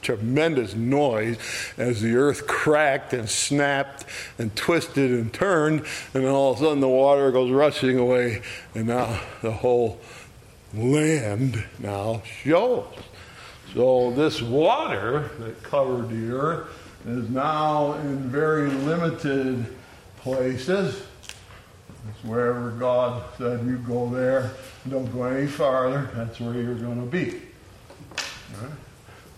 [0.00, 1.38] tremendous noise
[1.76, 4.04] as the earth cracked and snapped
[4.38, 5.80] and twisted and turned,
[6.14, 8.42] and then all of a sudden the water goes rushing away,
[8.74, 10.00] and now the whole
[10.74, 12.86] land now shows.
[13.74, 16.68] So this water that covered the earth
[17.06, 19.64] is now in very limited
[20.18, 21.02] places.
[22.08, 24.50] It's wherever God said you go there,
[24.88, 27.42] don't go any farther, that's where you're going to be.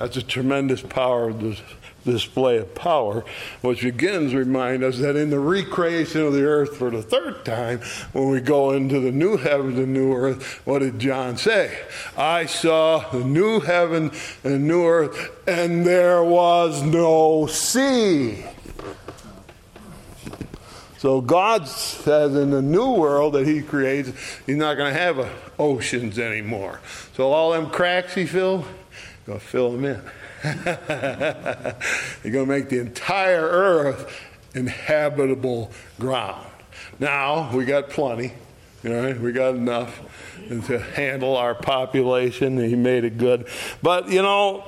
[0.02, 1.62] That's a tremendous power of this
[2.04, 3.24] display of power,
[3.60, 7.44] which begins to remind us that in the recreation of the earth for the third
[7.44, 7.78] time,
[8.10, 11.78] when we go into the new heaven and new earth, what did John say?
[12.16, 14.10] I saw the new heaven
[14.42, 18.44] and new earth, and there was no sea.
[20.98, 24.10] So God says in the new world that He creates,
[24.46, 25.28] He's not going to have uh,
[25.60, 26.80] oceans anymore.
[27.14, 28.64] So all them cracks He filled,
[29.26, 30.02] going to fill them in.
[32.24, 34.20] You're going to make the entire earth
[34.54, 36.46] inhabitable ground.
[36.98, 38.32] Now, we got plenty.
[38.82, 40.00] You know, we got enough
[40.48, 42.58] to handle our population.
[42.58, 43.46] He made it good.
[43.80, 44.64] But, you know,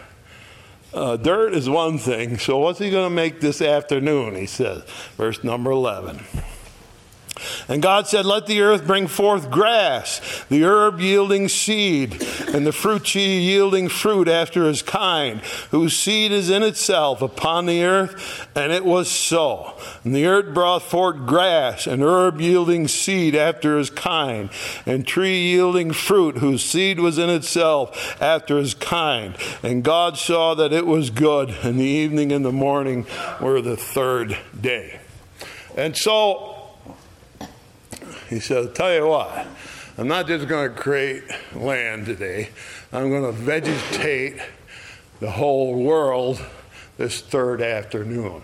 [0.94, 2.38] uh, dirt is one thing.
[2.38, 4.36] So, what's he going to make this afternoon?
[4.36, 4.84] He says,
[5.16, 6.20] verse number 11.
[7.68, 12.22] And God said, Let the earth bring forth grass, the herb yielding seed,
[12.52, 17.66] and the fruit tree yielding fruit after his kind, whose seed is in itself upon
[17.66, 18.48] the earth.
[18.54, 19.76] And it was so.
[20.04, 24.50] And the earth brought forth grass, and herb yielding seed after his kind,
[24.86, 29.36] and tree yielding fruit, whose seed was in itself after his kind.
[29.62, 33.06] And God saw that it was good, and the evening and the morning
[33.40, 35.00] were the third day.
[35.76, 36.49] And so,
[38.30, 39.46] he said, tell you what,
[39.98, 41.24] I'm not just going to create
[41.54, 42.48] land today,
[42.92, 44.40] I'm going to vegetate
[45.18, 46.40] the whole world
[46.96, 48.42] this third afternoon.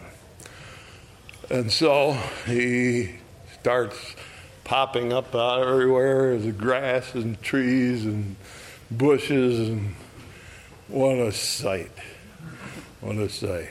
[1.48, 2.12] And so
[2.46, 3.14] he
[3.60, 4.16] starts
[4.64, 8.34] popping up out everywhere the grass and trees and
[8.90, 9.94] bushes and
[10.88, 11.92] what a sight.
[13.00, 13.68] What a sight.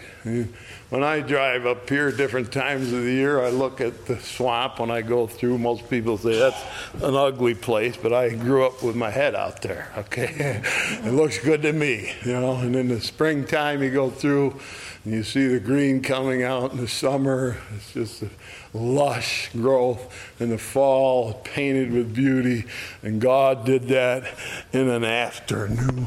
[0.90, 4.80] When I drive up here different times of the year, I look at the swamp
[4.80, 5.58] when I go through.
[5.58, 6.64] Most people say that's
[7.02, 10.62] an ugly place, but I grew up with my head out there, okay?
[11.04, 12.58] it looks good to me, you know.
[12.58, 14.60] And in the springtime, you go through
[15.04, 17.58] and you see the green coming out in the summer.
[17.76, 18.30] It's just a
[18.72, 20.14] lush growth.
[20.40, 22.66] In the fall, painted with beauty.
[23.02, 24.32] And God did that
[24.72, 26.06] in an afternoon.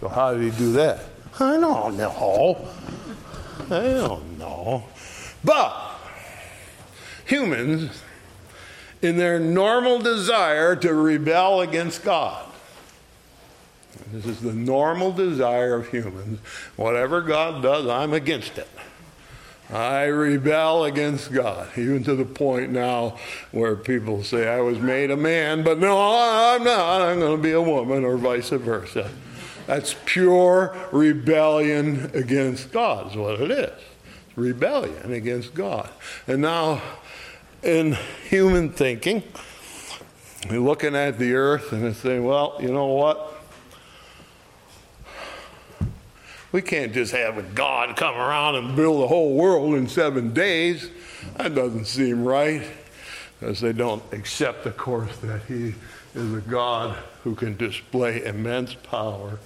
[0.00, 1.00] So, how did He do that?
[1.40, 2.68] I don't know.
[3.70, 4.84] I don't know.
[5.42, 5.74] But
[7.24, 8.02] humans,
[9.00, 12.46] in their normal desire to rebel against God,
[14.12, 16.40] this is the normal desire of humans.
[16.76, 18.68] Whatever God does, I'm against it.
[19.72, 23.16] I rebel against God, even to the point now
[23.52, 27.02] where people say, I was made a man, but no, I'm not.
[27.02, 29.10] I'm going to be a woman, or vice versa.
[29.66, 33.80] That's pure rebellion against God, is what it is.
[34.36, 35.90] rebellion against God.
[36.26, 36.82] And now,
[37.62, 37.96] in
[38.28, 39.22] human thinking,
[40.48, 43.34] we're looking at the earth and saying, well, you know what?
[46.52, 50.32] We can't just have a God come around and build the whole world in seven
[50.32, 50.90] days.
[51.36, 52.66] That doesn't seem right.
[53.38, 55.74] Because they don't accept, of course, that He
[56.14, 59.38] is a God who can display immense power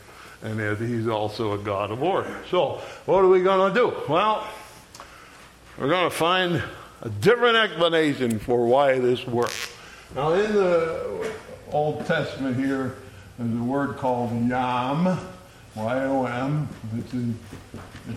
[0.43, 2.37] and He's also a God of order.
[2.51, 3.95] So, what are we going to do?
[4.09, 4.47] Well,
[5.79, 6.63] we're going to find
[7.03, 9.73] a different explanation for why this works.
[10.15, 11.33] Now, in the
[11.73, 12.97] Old Testament here,
[13.39, 15.19] there's a word called Yom
[15.75, 17.37] Y-O-M, it's, in,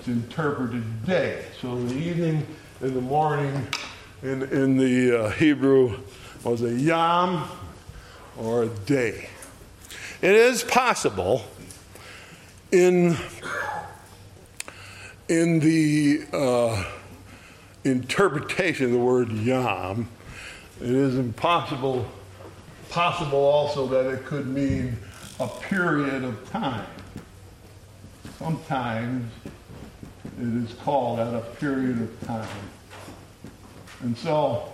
[0.05, 1.43] interpreted day.
[1.59, 2.45] So the evening
[2.81, 3.67] and the morning
[4.21, 5.97] in, in the uh, Hebrew
[6.43, 7.49] was a yom
[8.37, 9.29] or a day.
[10.21, 11.45] It is possible
[12.71, 13.15] in,
[15.27, 16.83] in the uh,
[17.83, 20.07] interpretation of the word yam,
[20.81, 22.07] it is impossible
[22.89, 24.95] possible also that it could mean
[25.41, 26.85] a period of time
[28.37, 29.31] sometimes
[30.39, 32.47] it is called at a period of time.
[34.01, 34.71] And so,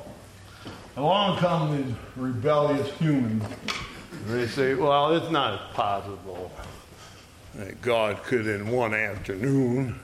[0.97, 3.43] along come these rebellious humans.
[4.27, 6.51] They say, well, it's not possible
[7.55, 9.99] that God could, in one afternoon,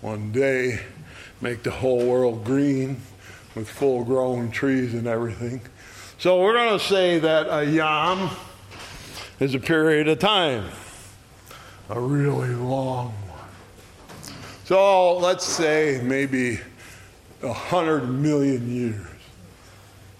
[0.00, 0.80] one day,
[1.40, 3.00] make the whole world green
[3.54, 5.60] with full grown trees and everything.
[6.18, 8.30] So we're going to say that a yom
[9.38, 10.70] is a period of time
[11.90, 14.30] a really long one.
[14.64, 16.60] So let's say maybe
[17.42, 19.06] a hundred million years.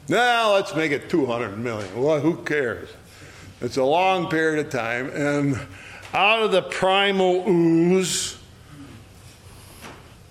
[0.08, 2.02] Now let's make it 200 million.
[2.02, 2.88] Well, who cares?
[3.60, 5.60] It's a long period of time, and
[6.12, 8.36] out of the primal ooze,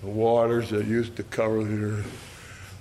[0.02, 2.26] the waters that used to cover the earth,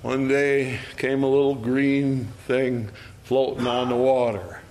[0.01, 2.89] one day came a little green thing
[3.23, 4.61] floating on the water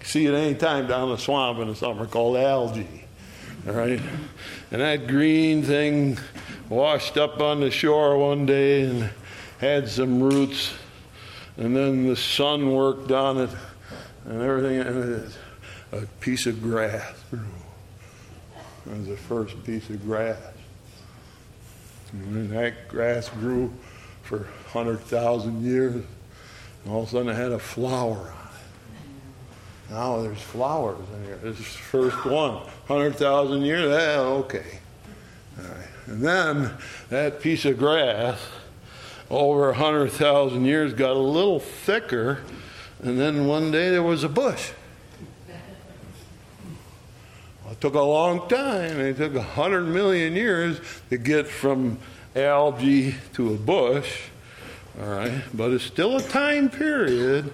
[0.00, 3.04] You see it any time down the swamp in the summer called algae.
[3.66, 4.00] All right?
[4.70, 6.18] And that green thing
[6.68, 9.10] washed up on the shore one day and
[9.58, 10.74] had some roots.
[11.56, 13.50] And then the sun worked on it
[14.26, 14.80] and everything.
[14.80, 15.32] And
[16.02, 17.14] a piece of grass.
[17.32, 17.38] It
[18.92, 20.38] was the first piece of grass.
[22.12, 23.72] And that grass grew
[24.22, 24.38] for
[24.72, 25.94] 100,000 years.
[25.94, 26.04] And
[26.88, 28.48] all of a sudden it had a flower on
[29.90, 29.92] it.
[29.92, 31.36] now there's flowers in here.
[31.42, 32.54] This is the first one.
[32.86, 33.90] 100,000 years?
[33.90, 34.78] Yeah, okay.
[36.06, 36.70] And then
[37.08, 38.38] that piece of grass
[39.30, 42.38] over 100,000 years got a little thicker,
[43.02, 44.70] and then one day there was a bush.
[47.70, 49.00] It took a long time.
[49.00, 51.98] It took 100 million years to get from
[52.34, 54.22] algae to a bush.
[55.00, 57.52] All right, but it's still a time period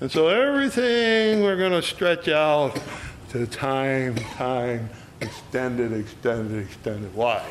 [0.00, 2.80] and so everything we're going to stretch out
[3.30, 4.90] to time, time,
[5.20, 7.12] extended, extended, extended.
[7.16, 7.44] Why?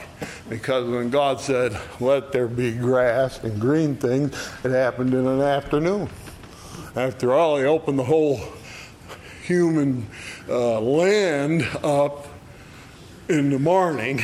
[0.47, 4.33] Because when God said, let there be grass and green things,
[4.63, 6.07] it happened in an afternoon.
[6.95, 8.39] After all, He opened the whole
[9.47, 10.05] human
[10.49, 12.27] uh, land up
[13.29, 14.23] in the morning.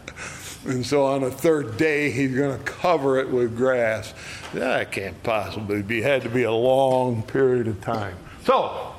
[0.66, 4.12] and so on the third day, He's going to cover it with grass.
[4.52, 6.02] That can't possibly be.
[6.02, 8.16] Had to be a long period of time.
[8.44, 8.92] So,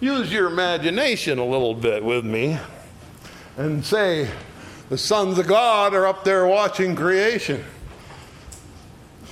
[0.00, 2.58] use your imagination a little bit with me
[3.56, 4.28] and say,
[4.90, 7.64] the sons of God are up there watching creation.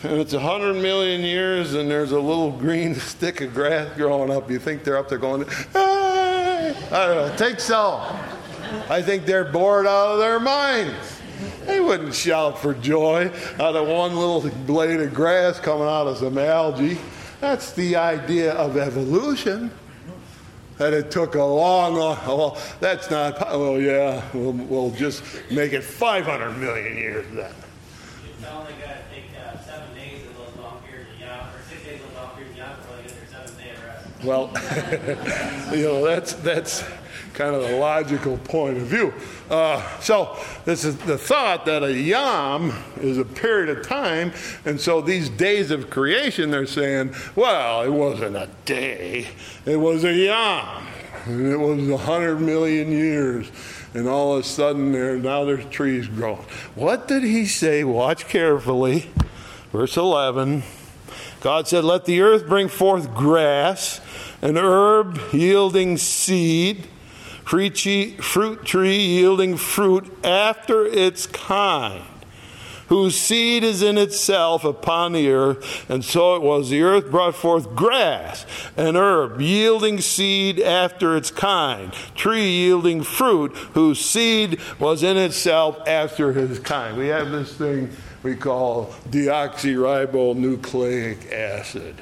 [0.03, 4.30] And it's a hundred million years, and there's a little green stick of grass growing
[4.30, 4.51] up.
[4.51, 6.74] You think they're up there going, hey!
[6.90, 8.05] I don't know, take so.
[8.88, 11.20] I think they're bored out of their minds.
[11.66, 16.18] They wouldn't shout for joy out of one little blade of grass coming out of
[16.18, 16.99] some algae.
[17.40, 19.70] That's the idea of evolution.
[20.78, 25.72] That it took a long, long, well, that's not, well, yeah, we'll, we'll just make
[25.72, 27.51] it 500 million years then.
[28.38, 31.62] It's only going to take uh, seven days of those long periods of yam, or
[31.70, 33.84] six days of those long periods of yam before they get their seventh day of
[33.84, 34.05] rest.
[34.24, 34.50] Well,
[35.72, 36.84] you know, that's, that's
[37.34, 39.12] kind of the logical point of view.
[39.50, 44.32] Uh, so, this is the thought that a yam is a period of time,
[44.64, 49.28] and so these days of creation, they're saying, well, it wasn't a day,
[49.66, 50.86] it was a yam.
[51.26, 53.50] And it was a hundred million years.
[53.94, 56.44] And all of a sudden, there now there's trees growing.
[56.76, 57.82] What did he say?
[57.82, 59.10] Watch carefully.
[59.72, 60.62] Verse 11.
[61.41, 64.01] God said, Let the earth bring forth grass,
[64.43, 66.87] an herb yielding seed,
[67.45, 72.03] fruit tree yielding fruit after its kind,
[72.89, 75.89] whose seed is in itself upon the earth.
[75.89, 76.70] And so it was.
[76.70, 83.55] The earth brought forth grass, an herb yielding seed after its kind, tree yielding fruit,
[83.74, 86.97] whose seed was in itself after his kind.
[86.97, 87.91] We have this thing
[88.27, 91.95] we call deoxyribonucleic acid,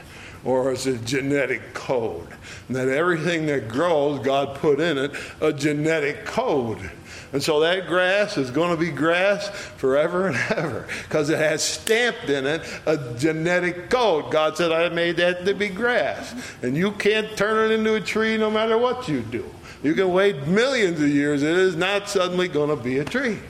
[0.42, 2.28] or it's a genetic code.
[2.66, 5.12] And that everything that grows, God put in it
[5.42, 6.90] a genetic code.
[7.34, 11.62] And so that grass is going to be grass forever and ever because it has
[11.62, 14.32] stamped in it a genetic code.
[14.32, 16.34] God said, I made that to be grass.
[16.62, 19.44] And you can't turn it into a tree no matter what you do.
[19.82, 23.40] You can wait millions of years, it is not suddenly going to be a tree.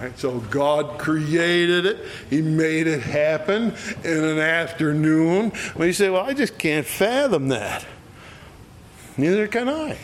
[0.00, 2.04] Right, so God created it.
[2.30, 3.74] He made it happen
[4.04, 5.50] in an afternoon.
[5.74, 7.84] Well, you say, well, I just can't fathom that.
[9.16, 9.98] Neither can I.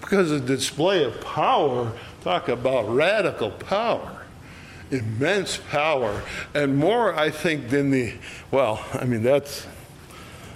[0.00, 1.92] Because the display of power,
[2.22, 4.26] talk about radical power,
[4.90, 6.22] immense power,
[6.54, 8.12] and more, I think, than the,
[8.50, 9.66] well, I mean, that's,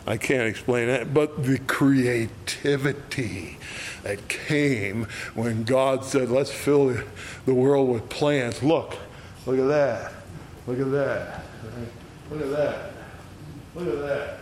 [0.06, 3.56] I can't explain that, but the creativity
[4.02, 6.96] that came when God said, let's fill
[7.46, 8.62] the world with plants.
[8.62, 8.96] Look,
[9.46, 10.12] look at that.
[10.66, 11.44] Look at that.
[12.30, 12.92] Look at that.
[13.74, 14.38] Look at that.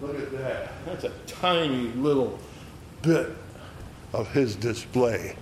[0.00, 0.72] Look at that.
[0.84, 2.38] That's a tiny little
[3.02, 3.30] bit
[4.12, 5.36] of his display.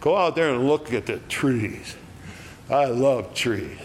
[0.00, 1.96] Go out there and look at the trees.
[2.70, 3.78] I love trees.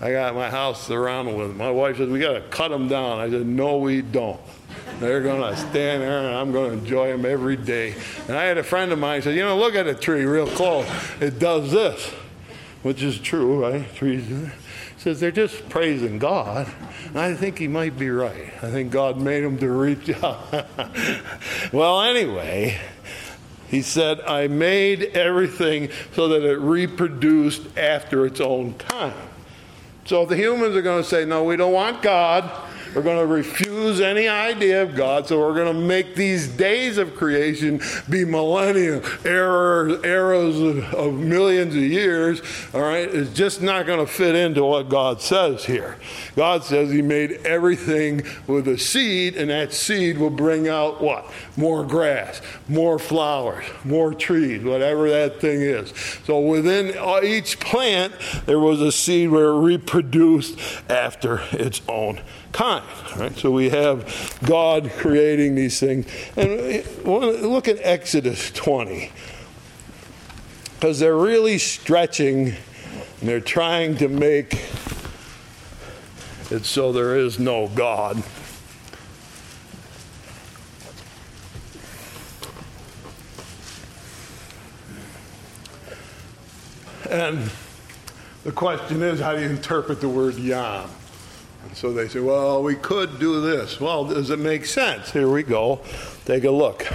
[0.00, 1.58] I got my house surrounded with them.
[1.58, 3.20] My wife says, We got to cut them down.
[3.20, 4.40] I said, No, we don't.
[4.98, 7.94] They're going to stand there and I'm going to enjoy them every day.
[8.28, 10.46] And I had a friend of mine said, You know, look at a tree real
[10.46, 10.86] close.
[11.20, 12.06] It does this,
[12.82, 13.94] which is true, right?
[13.94, 14.50] Trees do.
[14.98, 16.68] Says they're just praising God.
[17.08, 18.52] And I think he might be right.
[18.62, 20.66] I think God made them to reach out.
[21.72, 22.78] well, anyway,
[23.68, 29.14] he said, I made everything so that it reproduced after its own time.
[30.04, 32.50] So if the humans are going to say, no, we don't want God,
[32.94, 36.98] we're going to refuse any idea of God, so we're going to make these days
[36.98, 42.42] of creation be millennia, eras, eras of, of millions of years.
[42.74, 45.96] All right, it's just not going to fit into what God says here.
[46.36, 51.30] God says He made everything with a seed, and that seed will bring out what?
[51.56, 55.92] More grass, more flowers, more trees, whatever that thing is.
[56.24, 58.12] So within uh, each plant,
[58.46, 60.58] there was a seed where it reproduced
[60.88, 62.20] after its own
[62.52, 62.84] kind.
[63.16, 63.36] Right?
[63.36, 66.06] So we have God creating these things.
[66.36, 69.10] And look at Exodus 20.
[70.74, 74.54] Because they're really stretching and they're trying to make
[76.50, 78.22] it so there is no God.
[87.10, 87.50] And
[88.44, 90.88] the question is how do you interpret the word yam?
[91.74, 93.80] So they say, well, we could do this.
[93.80, 95.12] Well, does it make sense?
[95.12, 95.80] Here we go.
[96.24, 96.86] Take a look.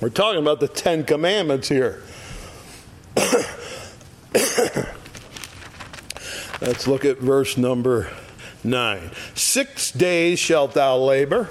[0.00, 2.02] We're talking about the Ten Commandments here.
[6.60, 8.10] Let's look at verse number
[8.64, 9.10] 9.
[9.34, 11.48] Six days shalt thou labor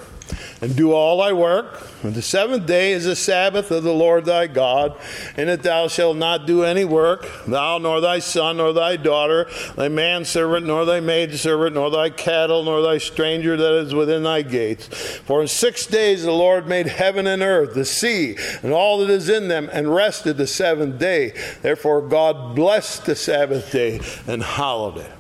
[0.62, 1.88] and do all thy work.
[2.04, 4.98] And the seventh day is the Sabbath of the Lord thy God.
[5.38, 9.48] In it thou shalt not do any work, thou nor thy son nor thy daughter,
[9.76, 14.42] thy manservant nor thy maidservant, nor thy cattle, nor thy stranger that is within thy
[14.42, 14.88] gates.
[14.88, 19.10] For in six days the Lord made heaven and earth, the sea, and all that
[19.10, 21.34] is in them, and rested the seventh day.
[21.62, 25.19] Therefore God blessed the Sabbath day and hallowed it.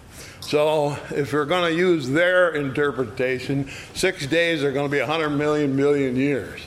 [0.50, 5.30] So, if you're going to use their interpretation, six days are going to be 100
[5.30, 6.60] million million years.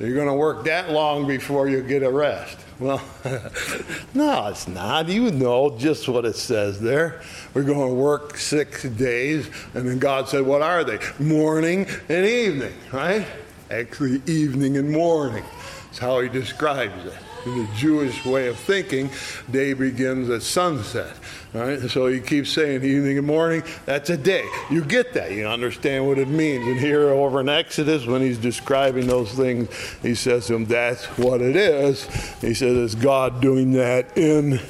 [0.00, 2.56] You're going to work that long before you get a rest.
[2.78, 3.02] Well,
[4.14, 5.10] no, it's not.
[5.10, 7.20] You know just what it says there.
[7.52, 9.50] We're going to work six days.
[9.74, 10.98] And then God said, What are they?
[11.22, 13.26] Morning and evening, right?
[13.70, 15.44] Actually, evening and morning.
[15.84, 17.27] That's how he describes it.
[17.46, 19.10] In the Jewish way of thinking,
[19.50, 21.14] day begins at sunset.
[21.54, 21.80] Right?
[21.88, 24.46] So he keeps saying evening and morning, that's a day.
[24.70, 25.32] You get that.
[25.32, 26.66] You understand what it means.
[26.66, 29.68] And here over in Exodus, when he's describing those things,
[30.02, 32.04] he says to him, that's what it is.
[32.40, 34.60] He says, it's God doing that in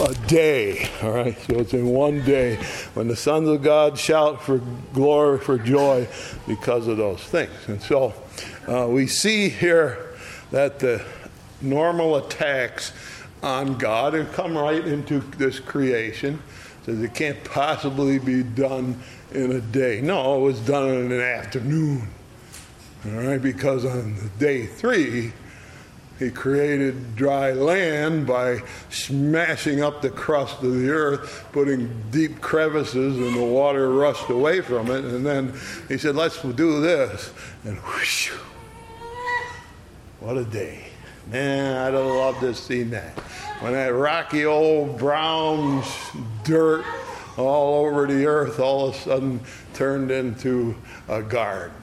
[0.00, 0.88] a day.
[1.02, 1.38] All right?
[1.42, 2.56] So it's in one day
[2.94, 4.58] when the sons of God shout for
[4.92, 6.08] glory, for joy
[6.46, 7.52] because of those things.
[7.66, 8.14] And so
[8.66, 10.16] uh, we see here
[10.52, 11.04] that the
[11.64, 12.92] normal attacks
[13.42, 16.42] on God and come right into this creation.
[16.84, 19.00] Says it can't possibly be done
[19.32, 20.00] in a day.
[20.00, 22.08] No, it was done in an afternoon.
[23.06, 25.32] All right, because on day three,
[26.18, 33.16] he created dry land by smashing up the crust of the earth, putting deep crevices,
[33.18, 35.04] and the water rushed away from it.
[35.04, 35.52] And then
[35.88, 37.32] he said, Let's do this.
[37.64, 38.30] And whoosh,
[40.20, 40.93] what a day.
[41.30, 43.18] Man, I'd have loved to seen that.
[43.60, 45.82] When that rocky old brown
[46.44, 46.84] dirt
[47.38, 49.40] all over the earth all of a sudden
[49.72, 50.76] turned into
[51.08, 51.74] a garden.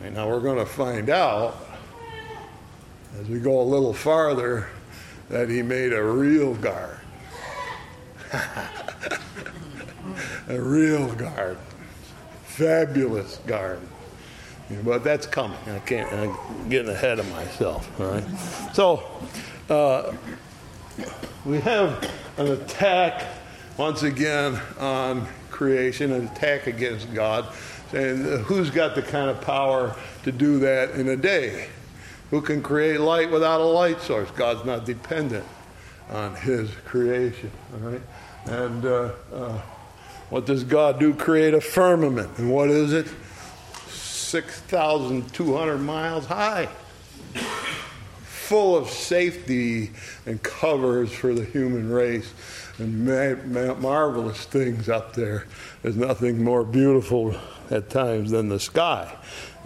[0.00, 1.56] Right, now we're going to find out
[3.20, 4.68] as we go a little farther
[5.28, 7.00] that he made a real garden.
[10.48, 11.58] a real garden.
[12.44, 13.88] Fabulous garden.
[14.84, 15.58] But that's coming.
[15.66, 16.12] I can't.
[16.12, 18.00] I'm getting ahead of myself.
[18.00, 18.24] All right.
[18.72, 19.08] So
[19.70, 20.12] uh,
[21.44, 23.24] we have an attack
[23.76, 27.46] once again on creation, an attack against God,
[27.90, 29.94] saying who's got the kind of power
[30.24, 31.68] to do that in a day?
[32.30, 34.30] Who can create light without a light source?
[34.32, 35.44] God's not dependent
[36.10, 37.50] on His creation.
[37.72, 38.02] All right.
[38.46, 39.60] And uh, uh,
[40.30, 41.14] what does God do?
[41.14, 42.36] Create a firmament.
[42.38, 43.06] And what is it?
[44.26, 46.68] 6,200 miles high,
[48.24, 49.92] full of safety
[50.26, 52.32] and covers for the human race,
[52.78, 55.46] and ma- ma- marvelous things up there.
[55.82, 57.36] There's nothing more beautiful
[57.70, 59.16] at times than the sky.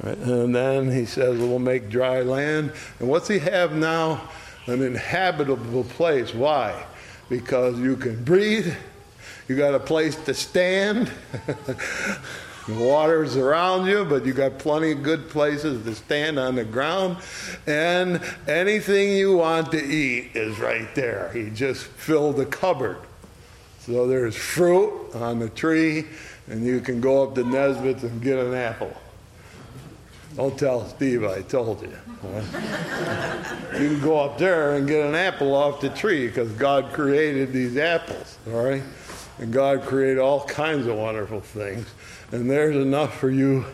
[0.02, 2.72] And then he says, We'll make dry land.
[2.98, 4.28] And what's he have now?
[4.66, 6.34] An inhabitable place.
[6.34, 6.84] Why?
[7.30, 8.72] Because you can breathe,
[9.48, 11.10] you got a place to stand.
[12.70, 16.64] The water's around you, but you got plenty of good places to stand on the
[16.64, 17.16] ground.
[17.66, 21.32] And anything you want to eat is right there.
[21.34, 22.98] He just filled the cupboard.
[23.80, 26.06] So there's fruit on the tree,
[26.46, 28.96] and you can go up to Nesbitt's and get an apple.
[30.36, 31.88] Don't tell Steve I told you.
[33.80, 37.52] you can go up there and get an apple off the tree because God created
[37.52, 38.82] these apples, all right?
[39.38, 41.86] And God created all kinds of wonderful things
[42.32, 43.64] and there's enough for you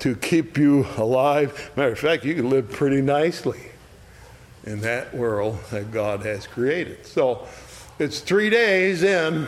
[0.00, 1.70] to keep you alive.
[1.76, 3.60] Matter of fact, you can live pretty nicely
[4.64, 7.06] in that world that God has created.
[7.06, 7.46] So
[7.98, 9.46] it's three days in,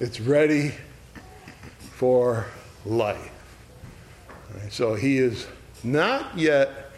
[0.00, 0.74] it's ready
[1.92, 2.46] for
[2.84, 3.30] life.
[4.54, 5.46] Right, so he is
[5.84, 6.90] not yet,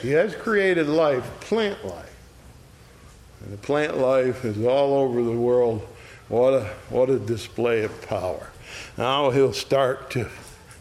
[0.00, 2.16] he has created life, plant life.
[3.40, 5.86] And the plant life is all over the world
[6.28, 8.50] what a, what a display of power.
[8.98, 10.28] Now he'll start to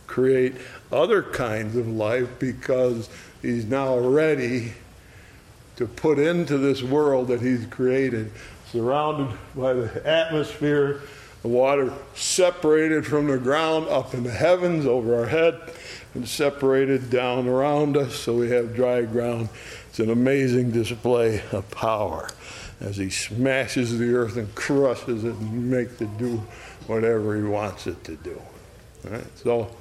[0.07, 0.55] create
[0.91, 3.09] other kinds of life because
[3.41, 4.73] he's now ready
[5.75, 8.31] to put into this world that he's created,
[8.71, 11.01] surrounded by the atmosphere,
[11.41, 15.59] the water separated from the ground up in the heavens over our head,
[16.13, 19.49] and separated down around us, so we have dry ground.
[19.89, 22.29] It's an amazing display of power
[22.79, 26.37] as he smashes the earth and crushes it and makes it do
[26.87, 28.41] whatever he wants it to do.
[29.35, 29.75] So,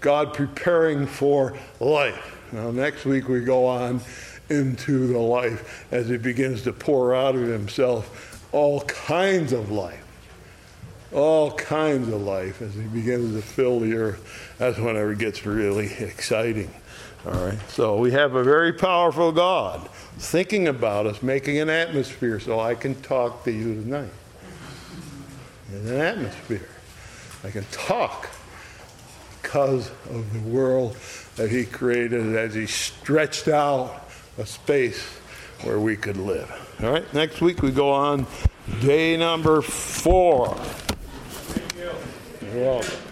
[0.00, 2.36] God preparing for life.
[2.52, 4.00] Now, next week we go on
[4.48, 10.04] into the life as he begins to pour out of himself all kinds of life.
[11.12, 14.54] All kinds of life as he begins to fill the earth.
[14.58, 16.70] That's whenever it gets really exciting.
[17.26, 17.58] All right.
[17.70, 19.88] So we have a very powerful God
[20.20, 24.10] thinking about us, making an atmosphere so I can talk to you tonight.
[25.72, 26.68] In an atmosphere.
[27.42, 28.28] I can talk
[29.40, 30.96] because of the world
[31.36, 35.02] that He created as He stretched out a space
[35.62, 36.50] where we could live.
[36.82, 37.14] All right.
[37.14, 38.26] Next week we go on
[38.80, 40.54] day number four.
[40.54, 41.90] Thank you.
[42.46, 43.09] You're welcome.